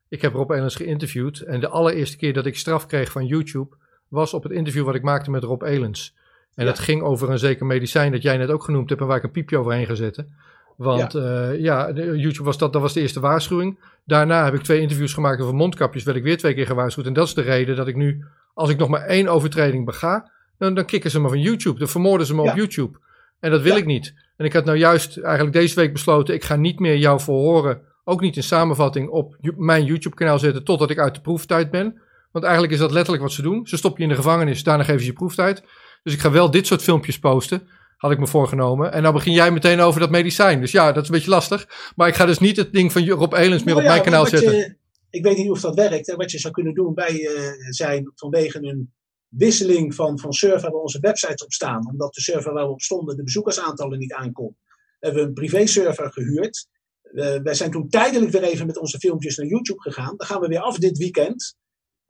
Ik 0.08 0.22
heb 0.22 0.32
Rob 0.32 0.50
Elens 0.50 0.74
geïnterviewd. 0.74 1.40
En 1.40 1.60
de 1.60 1.68
allereerste 1.68 2.16
keer 2.16 2.32
dat 2.32 2.46
ik 2.46 2.56
straf 2.56 2.86
kreeg 2.86 3.12
van 3.12 3.26
YouTube 3.26 3.76
was 4.08 4.34
op 4.34 4.42
het 4.42 4.52
interview 4.52 4.84
wat 4.84 4.94
ik 4.94 5.02
maakte 5.02 5.30
met 5.30 5.42
Rob 5.42 5.62
Elens. 5.62 6.14
En 6.54 6.64
ja. 6.64 6.70
dat 6.70 6.78
ging 6.78 7.02
over 7.02 7.30
een 7.30 7.38
zeker 7.38 7.66
medicijn 7.66 8.12
dat 8.12 8.22
jij 8.22 8.36
net 8.36 8.50
ook 8.50 8.64
genoemd 8.64 8.88
hebt 8.88 9.00
en 9.00 9.06
waar 9.06 9.16
ik 9.16 9.22
een 9.22 9.30
piepje 9.30 9.58
overheen 9.58 9.86
ga 9.86 9.94
zetten. 9.94 10.34
Want 10.78 11.12
ja, 11.12 11.50
uh, 11.50 11.60
ja 11.60 11.90
YouTube 11.92 12.44
was 12.44 12.58
dat, 12.58 12.72
dat 12.72 12.82
was 12.82 12.92
de 12.92 13.00
eerste 13.00 13.20
waarschuwing. 13.20 13.78
Daarna 14.04 14.44
heb 14.44 14.54
ik 14.54 14.62
twee 14.62 14.80
interviews 14.80 15.14
gemaakt 15.14 15.40
over 15.40 15.54
mondkapjes, 15.54 16.04
werd 16.04 16.16
ik 16.16 16.22
weer 16.22 16.38
twee 16.38 16.54
keer 16.54 16.66
gewaarschuwd. 16.66 17.06
En 17.06 17.12
dat 17.12 17.26
is 17.26 17.34
de 17.34 17.42
reden 17.42 17.76
dat 17.76 17.88
ik 17.88 17.96
nu, 17.96 18.24
als 18.54 18.70
ik 18.70 18.78
nog 18.78 18.88
maar 18.88 19.02
één 19.02 19.28
overtreding 19.28 19.84
bega, 19.84 20.30
dan, 20.58 20.74
dan 20.74 20.84
kicken 20.84 21.10
ze 21.10 21.20
me 21.20 21.28
van 21.28 21.40
YouTube. 21.40 21.78
Dan 21.78 21.88
vermoorden 21.88 22.26
ze 22.26 22.34
me 22.34 22.42
ja. 22.42 22.50
op 22.50 22.56
YouTube. 22.56 22.98
En 23.40 23.50
dat 23.50 23.62
wil 23.62 23.76
ik 23.76 23.86
niet. 23.86 24.14
En 24.36 24.44
ik 24.44 24.52
had 24.52 24.64
nou 24.64 24.78
juist 24.78 25.16
eigenlijk 25.16 25.56
deze 25.56 25.74
week 25.74 25.92
besloten, 25.92 26.34
ik 26.34 26.44
ga 26.44 26.56
niet 26.56 26.78
meer 26.78 26.96
jou 26.96 27.20
verhoren 27.20 27.80
ook 28.04 28.20
niet 28.20 28.36
een 28.36 28.42
samenvatting 28.42 29.08
op 29.08 29.36
mijn 29.56 29.84
YouTube-kanaal 29.84 30.38
zetten 30.38 30.64
totdat 30.64 30.90
ik 30.90 30.98
uit 30.98 31.14
de 31.14 31.20
proeftijd 31.20 31.70
ben. 31.70 32.00
Want 32.30 32.44
eigenlijk 32.44 32.74
is 32.74 32.78
dat 32.78 32.90
letterlijk 32.90 33.22
wat 33.22 33.32
ze 33.32 33.42
doen. 33.42 33.66
Ze 33.66 33.76
stoppen 33.76 34.02
je 34.02 34.08
in 34.08 34.14
de 34.14 34.22
gevangenis, 34.22 34.62
daarna 34.62 34.84
geven 34.84 35.00
ze 35.00 35.06
je 35.06 35.12
proeftijd. 35.12 35.62
Dus 36.02 36.12
ik 36.12 36.20
ga 36.20 36.30
wel 36.30 36.50
dit 36.50 36.66
soort 36.66 36.82
filmpjes 36.82 37.18
posten. 37.18 37.68
Had 37.98 38.10
ik 38.10 38.18
me 38.18 38.26
voorgenomen. 38.26 38.92
En 38.92 39.02
dan 39.02 39.12
begin 39.12 39.32
jij 39.32 39.50
meteen 39.50 39.80
over 39.80 40.00
dat 40.00 40.10
medicijn. 40.10 40.60
Dus 40.60 40.72
ja, 40.72 40.92
dat 40.92 41.02
is 41.02 41.08
een 41.08 41.14
beetje 41.14 41.30
lastig. 41.30 41.92
Maar 41.96 42.08
ik 42.08 42.14
ga 42.14 42.26
dus 42.26 42.38
niet 42.38 42.56
het 42.56 42.72
ding 42.72 42.92
van 42.92 43.08
Rob 43.08 43.32
Elens 43.32 43.64
meer 43.64 43.74
nou 43.74 43.76
op 43.76 43.82
ja, 43.82 43.88
mijn 43.92 44.02
kanaal 44.02 44.26
zetten. 44.26 44.56
Je, 44.56 44.76
ik 45.10 45.22
weet 45.24 45.36
niet 45.36 45.50
of 45.50 45.60
dat 45.60 45.74
werkt. 45.74 46.08
En 46.08 46.16
wat 46.16 46.30
je 46.30 46.38
zou 46.38 46.52
kunnen 46.52 46.74
doen, 46.74 46.94
wij 46.94 47.20
uh, 47.20 47.50
zijn 47.70 48.12
vanwege 48.14 48.62
een 48.62 48.92
wisseling 49.28 49.94
van, 49.94 50.18
van 50.18 50.32
server 50.32 50.70
waar 50.70 50.80
onze 50.80 51.00
websites 51.00 51.44
op 51.44 51.52
staan. 51.52 51.88
Omdat 51.88 52.14
de 52.14 52.20
server 52.20 52.52
waar 52.52 52.66
we 52.66 52.72
op 52.72 52.80
stonden 52.80 53.16
de 53.16 53.22
bezoekersaantallen 53.22 53.98
niet 53.98 54.12
aankomt. 54.12 54.56
Hebben 54.98 55.22
we 55.22 55.28
een 55.28 55.34
privé 55.34 55.66
server 55.66 56.12
gehuurd. 56.12 56.66
Uh, 57.12 57.36
wij 57.42 57.54
zijn 57.54 57.70
toen 57.70 57.88
tijdelijk 57.88 58.32
weer 58.32 58.42
even 58.42 58.66
met 58.66 58.78
onze 58.78 58.98
filmpjes 58.98 59.36
naar 59.36 59.46
YouTube 59.46 59.80
gegaan. 59.80 60.14
Dan 60.16 60.26
gaan 60.26 60.40
we 60.40 60.48
weer 60.48 60.60
af 60.60 60.78
dit 60.78 60.98
weekend. 60.98 61.56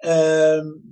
Uh, 0.04 0.11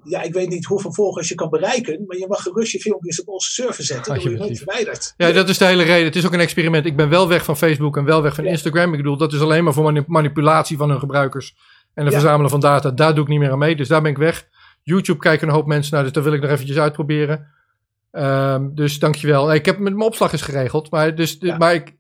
ja, 0.04 0.22
ik 0.22 0.32
weet 0.32 0.48
niet 0.48 0.64
hoeveel 0.64 0.92
volgers 0.92 1.28
je 1.28 1.34
kan 1.34 1.50
bereiken, 1.50 2.04
maar 2.06 2.16
je 2.16 2.26
mag 2.28 2.42
gerust 2.42 2.72
je 2.72 2.80
filmpjes 2.80 3.20
op 3.20 3.28
onze 3.28 3.50
server 3.50 3.84
zetten. 3.84 4.14
Dan 4.14 4.22
word 4.22 4.32
je 4.32 4.38
nooit 4.38 4.56
verwijderd. 4.56 5.14
Ja, 5.16 5.32
dat 5.32 5.48
is 5.48 5.58
de 5.58 5.64
hele 5.64 5.82
reden. 5.82 6.04
Het 6.04 6.16
is 6.16 6.26
ook 6.26 6.32
een 6.32 6.40
experiment. 6.40 6.86
Ik 6.86 6.96
ben 6.96 7.08
wel 7.08 7.28
weg 7.28 7.44
van 7.44 7.56
Facebook 7.56 7.96
en 7.96 8.04
wel 8.04 8.22
weg 8.22 8.34
van 8.34 8.44
ja. 8.44 8.50
Instagram. 8.50 8.90
Ik 8.90 8.96
bedoel, 8.96 9.16
dat 9.16 9.32
is 9.32 9.40
alleen 9.40 9.64
maar 9.64 9.72
voor 9.72 10.04
manipulatie 10.06 10.76
van 10.76 10.90
hun 10.90 10.98
gebruikers 10.98 11.56
en 11.94 12.04
het 12.04 12.12
ja. 12.12 12.20
verzamelen 12.20 12.50
van 12.50 12.60
data. 12.60 12.90
Daar 12.90 13.14
doe 13.14 13.24
ik 13.24 13.30
niet 13.30 13.38
meer 13.38 13.50
aan 13.50 13.58
mee, 13.58 13.76
dus 13.76 13.88
daar 13.88 14.02
ben 14.02 14.10
ik 14.10 14.18
weg. 14.18 14.48
YouTube 14.82 15.18
kijken 15.18 15.48
een 15.48 15.54
hoop 15.54 15.66
mensen 15.66 15.94
naar, 15.94 16.02
dus 16.02 16.12
dat 16.12 16.24
wil 16.24 16.32
ik 16.32 16.40
nog 16.40 16.50
eventjes 16.50 16.76
uitproberen. 16.76 17.46
Um, 18.12 18.74
dus 18.74 18.98
dankjewel. 18.98 19.54
Ik 19.54 19.66
heb 19.66 19.78
met 19.78 19.92
mijn 19.92 20.08
opslag 20.08 20.32
is 20.32 20.42
geregeld, 20.42 20.90
maar, 20.90 21.14
dus, 21.14 21.36
ja. 21.40 21.56
maar 21.56 21.74
ik, 21.74 21.95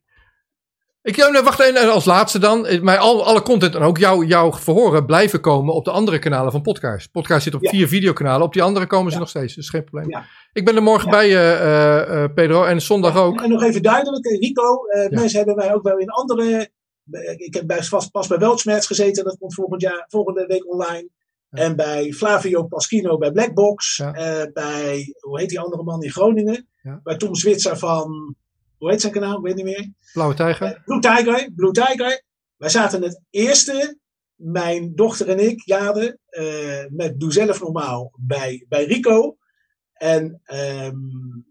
ik, 1.06 1.16
ja, 1.16 1.42
wacht 1.42 1.60
even, 1.60 1.92
als 1.92 2.04
laatste 2.04 2.38
dan. 2.38 2.66
Eh, 2.66 2.80
maar 2.80 2.98
al, 2.98 3.26
alle 3.26 3.42
content 3.42 3.74
en 3.74 3.82
ook 3.82 3.98
jouw 3.98 4.22
jouw 4.22 4.52
verhoren 4.52 5.06
blijven 5.06 5.40
komen 5.40 5.74
op 5.74 5.84
de 5.84 5.90
andere 5.90 6.18
kanalen 6.18 6.52
van 6.52 6.62
podcast. 6.62 7.10
Podcast 7.10 7.42
zit 7.42 7.54
op 7.54 7.62
ja. 7.62 7.70
vier 7.70 7.88
videokanalen. 7.88 8.46
Op 8.46 8.52
die 8.52 8.62
andere 8.62 8.86
komen 8.86 9.12
ze 9.12 9.18
nog 9.18 9.28
steeds. 9.28 9.56
Is 9.56 9.70
geen 9.70 9.84
probleem. 9.84 10.24
Ik 10.52 10.64
ben 10.64 10.76
er 10.76 10.82
morgen 10.82 11.10
bij, 11.10 11.28
uh, 11.28 12.22
uh, 12.22 12.24
Pedro. 12.34 12.64
En 12.64 12.82
zondag 12.82 13.16
ook. 13.16 13.42
En 13.42 13.50
nog 13.50 13.62
even 13.62 13.82
duidelijk, 13.82 14.26
Rico. 14.26 14.78
Mensen 15.10 15.36
hebben 15.36 15.56
wij 15.56 15.74
ook 15.74 15.82
wel 15.82 15.98
in 15.98 16.10
andere... 16.10 16.70
Ik 17.36 17.54
heb 17.54 17.66
bij, 17.66 17.82
vast, 17.82 18.10
pas 18.10 18.26
bij 18.26 18.38
Weltsmerts 18.38 18.86
gezeten. 18.86 19.24
Dat 19.24 19.38
komt 19.38 19.54
volgend 19.54 19.80
jaar, 19.80 20.04
volgende 20.08 20.46
week 20.46 20.72
online. 20.72 21.08
En 21.50 21.76
bij 21.76 22.12
Flavio 22.12 22.62
Paschino 22.62 23.18
bij 23.18 23.32
Blackbox. 23.32 24.02
bij, 24.52 25.14
hoe 25.20 25.38
heet 25.38 25.48
die 25.48 25.60
andere 25.60 25.82
man 25.82 26.02
in 26.02 26.10
Groningen? 26.10 26.68
Bij 27.02 27.16
Tom 27.16 27.34
Zwitser 27.34 27.78
van 27.78 28.36
hoe 28.78 28.90
heet 28.90 29.00
zijn 29.00 29.12
kanaal? 29.12 29.36
Ik 29.36 29.42
weet 29.44 29.54
niet 29.54 29.64
meer. 29.64 29.92
Blauwe 30.12 30.34
Tijger. 30.34 30.66
Uh, 30.66 30.84
Blue 30.84 31.00
Tiger. 31.00 31.52
Blue 31.54 31.72
Tiger. 31.72 32.22
Wij 32.56 32.68
zaten 32.68 33.02
het 33.02 33.20
eerste, 33.30 33.98
mijn 34.34 34.94
dochter 34.94 35.28
en 35.28 35.38
ik, 35.38 35.62
Jade, 35.64 36.18
uh, 36.30 36.96
met 36.96 37.20
Doe 37.20 37.32
Zelf 37.32 37.60
Normaal 37.60 38.12
bij, 38.20 38.64
bij 38.68 38.84
Rico. 38.84 39.36
En 39.92 40.42
um, 40.84 41.46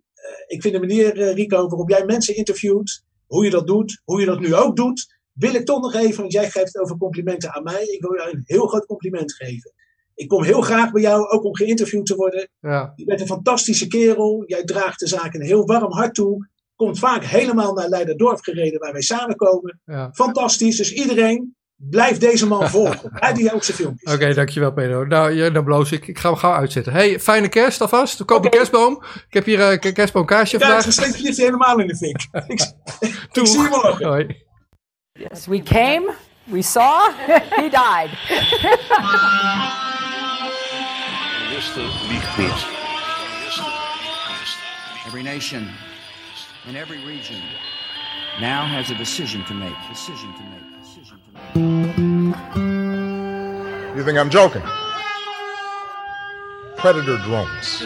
ik 0.47 0.61
vind 0.61 0.73
de 0.73 0.79
manier, 0.79 1.33
Rico, 1.33 1.67
waarop 1.67 1.89
jij 1.89 2.05
mensen 2.05 2.35
interviewt, 2.35 3.03
hoe 3.25 3.43
je 3.43 3.49
dat 3.49 3.67
doet, 3.67 4.01
hoe 4.03 4.19
je 4.19 4.25
dat 4.25 4.39
nu 4.39 4.55
ook 4.55 4.75
doet, 4.75 5.13
wil 5.31 5.53
ik 5.53 5.65
toch 5.65 5.81
nog 5.81 5.93
even, 5.93 6.21
want 6.21 6.31
jij 6.31 6.49
geeft 6.49 6.79
over 6.79 6.97
complimenten 6.97 7.53
aan 7.53 7.63
mij. 7.63 7.83
Ik 7.83 8.01
wil 8.01 8.15
jou 8.15 8.29
een 8.29 8.43
heel 8.43 8.67
groot 8.67 8.85
compliment 8.85 9.33
geven. 9.33 9.73
Ik 10.15 10.27
kom 10.27 10.43
heel 10.43 10.61
graag 10.61 10.91
bij 10.91 11.01
jou, 11.01 11.27
ook 11.29 11.43
om 11.43 11.55
geïnterviewd 11.55 12.05
te 12.05 12.15
worden. 12.15 12.49
Ja. 12.59 12.93
Je 12.95 13.05
bent 13.05 13.21
een 13.21 13.27
fantastische 13.27 13.87
kerel. 13.87 14.43
Jij 14.47 14.63
draagt 14.63 14.99
de 14.99 15.07
zaak 15.07 15.33
een 15.33 15.41
heel 15.41 15.65
warm 15.65 15.91
hart 15.91 16.13
toe 16.13 16.47
komt 16.75 16.99
vaak 16.99 17.23
helemaal 17.23 17.73
naar 17.73 17.87
Leiderdorp 17.87 18.39
gereden 18.41 18.79
waar 18.79 18.91
wij 18.91 19.01
samenkomen. 19.01 19.81
Ja. 19.85 20.09
Fantastisch. 20.13 20.77
Dus 20.77 20.93
iedereen 20.93 21.55
blijf 21.75 22.17
deze 22.17 22.47
man 22.47 22.69
volgen. 22.69 23.09
Hij 23.23 23.33
die 23.33 23.53
ook 23.53 23.63
zijn 23.63 23.77
filmpjes. 23.77 24.13
Oké, 24.13 24.33
dankjewel 24.33 24.73
Pedro. 24.73 25.05
Nou, 25.05 25.31
ja, 25.31 25.49
dan 25.49 25.63
bloos 25.63 25.91
ik. 25.91 26.07
Ik 26.07 26.19
ga 26.19 26.29
hem 26.29 26.37
gauw 26.37 26.53
uitzetten. 26.53 26.93
Hey, 26.93 27.19
fijne 27.19 27.49
kerst 27.49 27.81
alvast. 27.81 28.17
We 28.17 28.25
kopen 28.25 28.45
Oké. 28.47 28.55
kerstboom. 28.57 29.03
Ik 29.27 29.33
heb 29.33 29.45
hier 29.45 29.59
een 29.61 29.93
kerstboomkaasje 29.93 30.57
Ja, 30.57 30.65
vandaag. 30.65 30.83
het 30.85 30.93
steekt 30.93 31.15
vliegt 31.17 31.37
hij 31.37 31.45
helemaal 31.45 31.79
in 31.79 31.87
de 31.87 31.95
fik. 31.97 32.27
ik, 32.47 32.61
ik 33.39 33.47
zie. 33.47 33.67
Hoi. 34.07 34.43
Yes, 35.11 35.45
we 35.47 35.63
came, 35.63 36.13
we 36.43 36.61
saw, 36.61 37.09
he 37.55 37.69
died. 37.69 38.11
Every 45.07 45.21
nation 45.21 45.67
in 46.67 46.75
every 46.75 46.97
region 47.05 47.41
now 48.39 48.65
has 48.65 48.89
a 48.89 48.95
decision 48.95 49.43
to 49.45 49.53
make. 49.53 49.75
Decision 49.89 50.33
to 50.33 50.43
make. 50.43 50.81
Decision 50.81 51.19
to 51.53 51.59
make. 51.59 52.35
You 53.97 54.03
think 54.03 54.17
I'm 54.17 54.29
joking? 54.29 54.63
Predator 56.77 57.17
drones. 57.19 57.83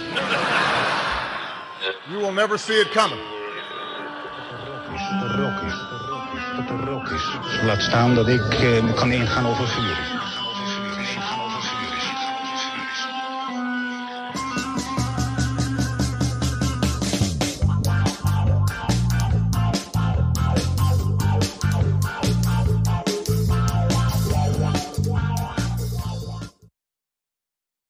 You 2.09 2.17
will 2.17 2.31
never 2.31 2.57
see 2.57 2.79
it 2.79 2.91
coming. 2.91 3.19
Laat 7.65 7.81
staan 7.81 8.15
dat 8.15 8.27
ik 8.27 8.53
eh, 8.53 8.95
kan 8.95 9.11
ingaan 9.11 9.45
over 9.45 9.67
vuur. 9.67 10.18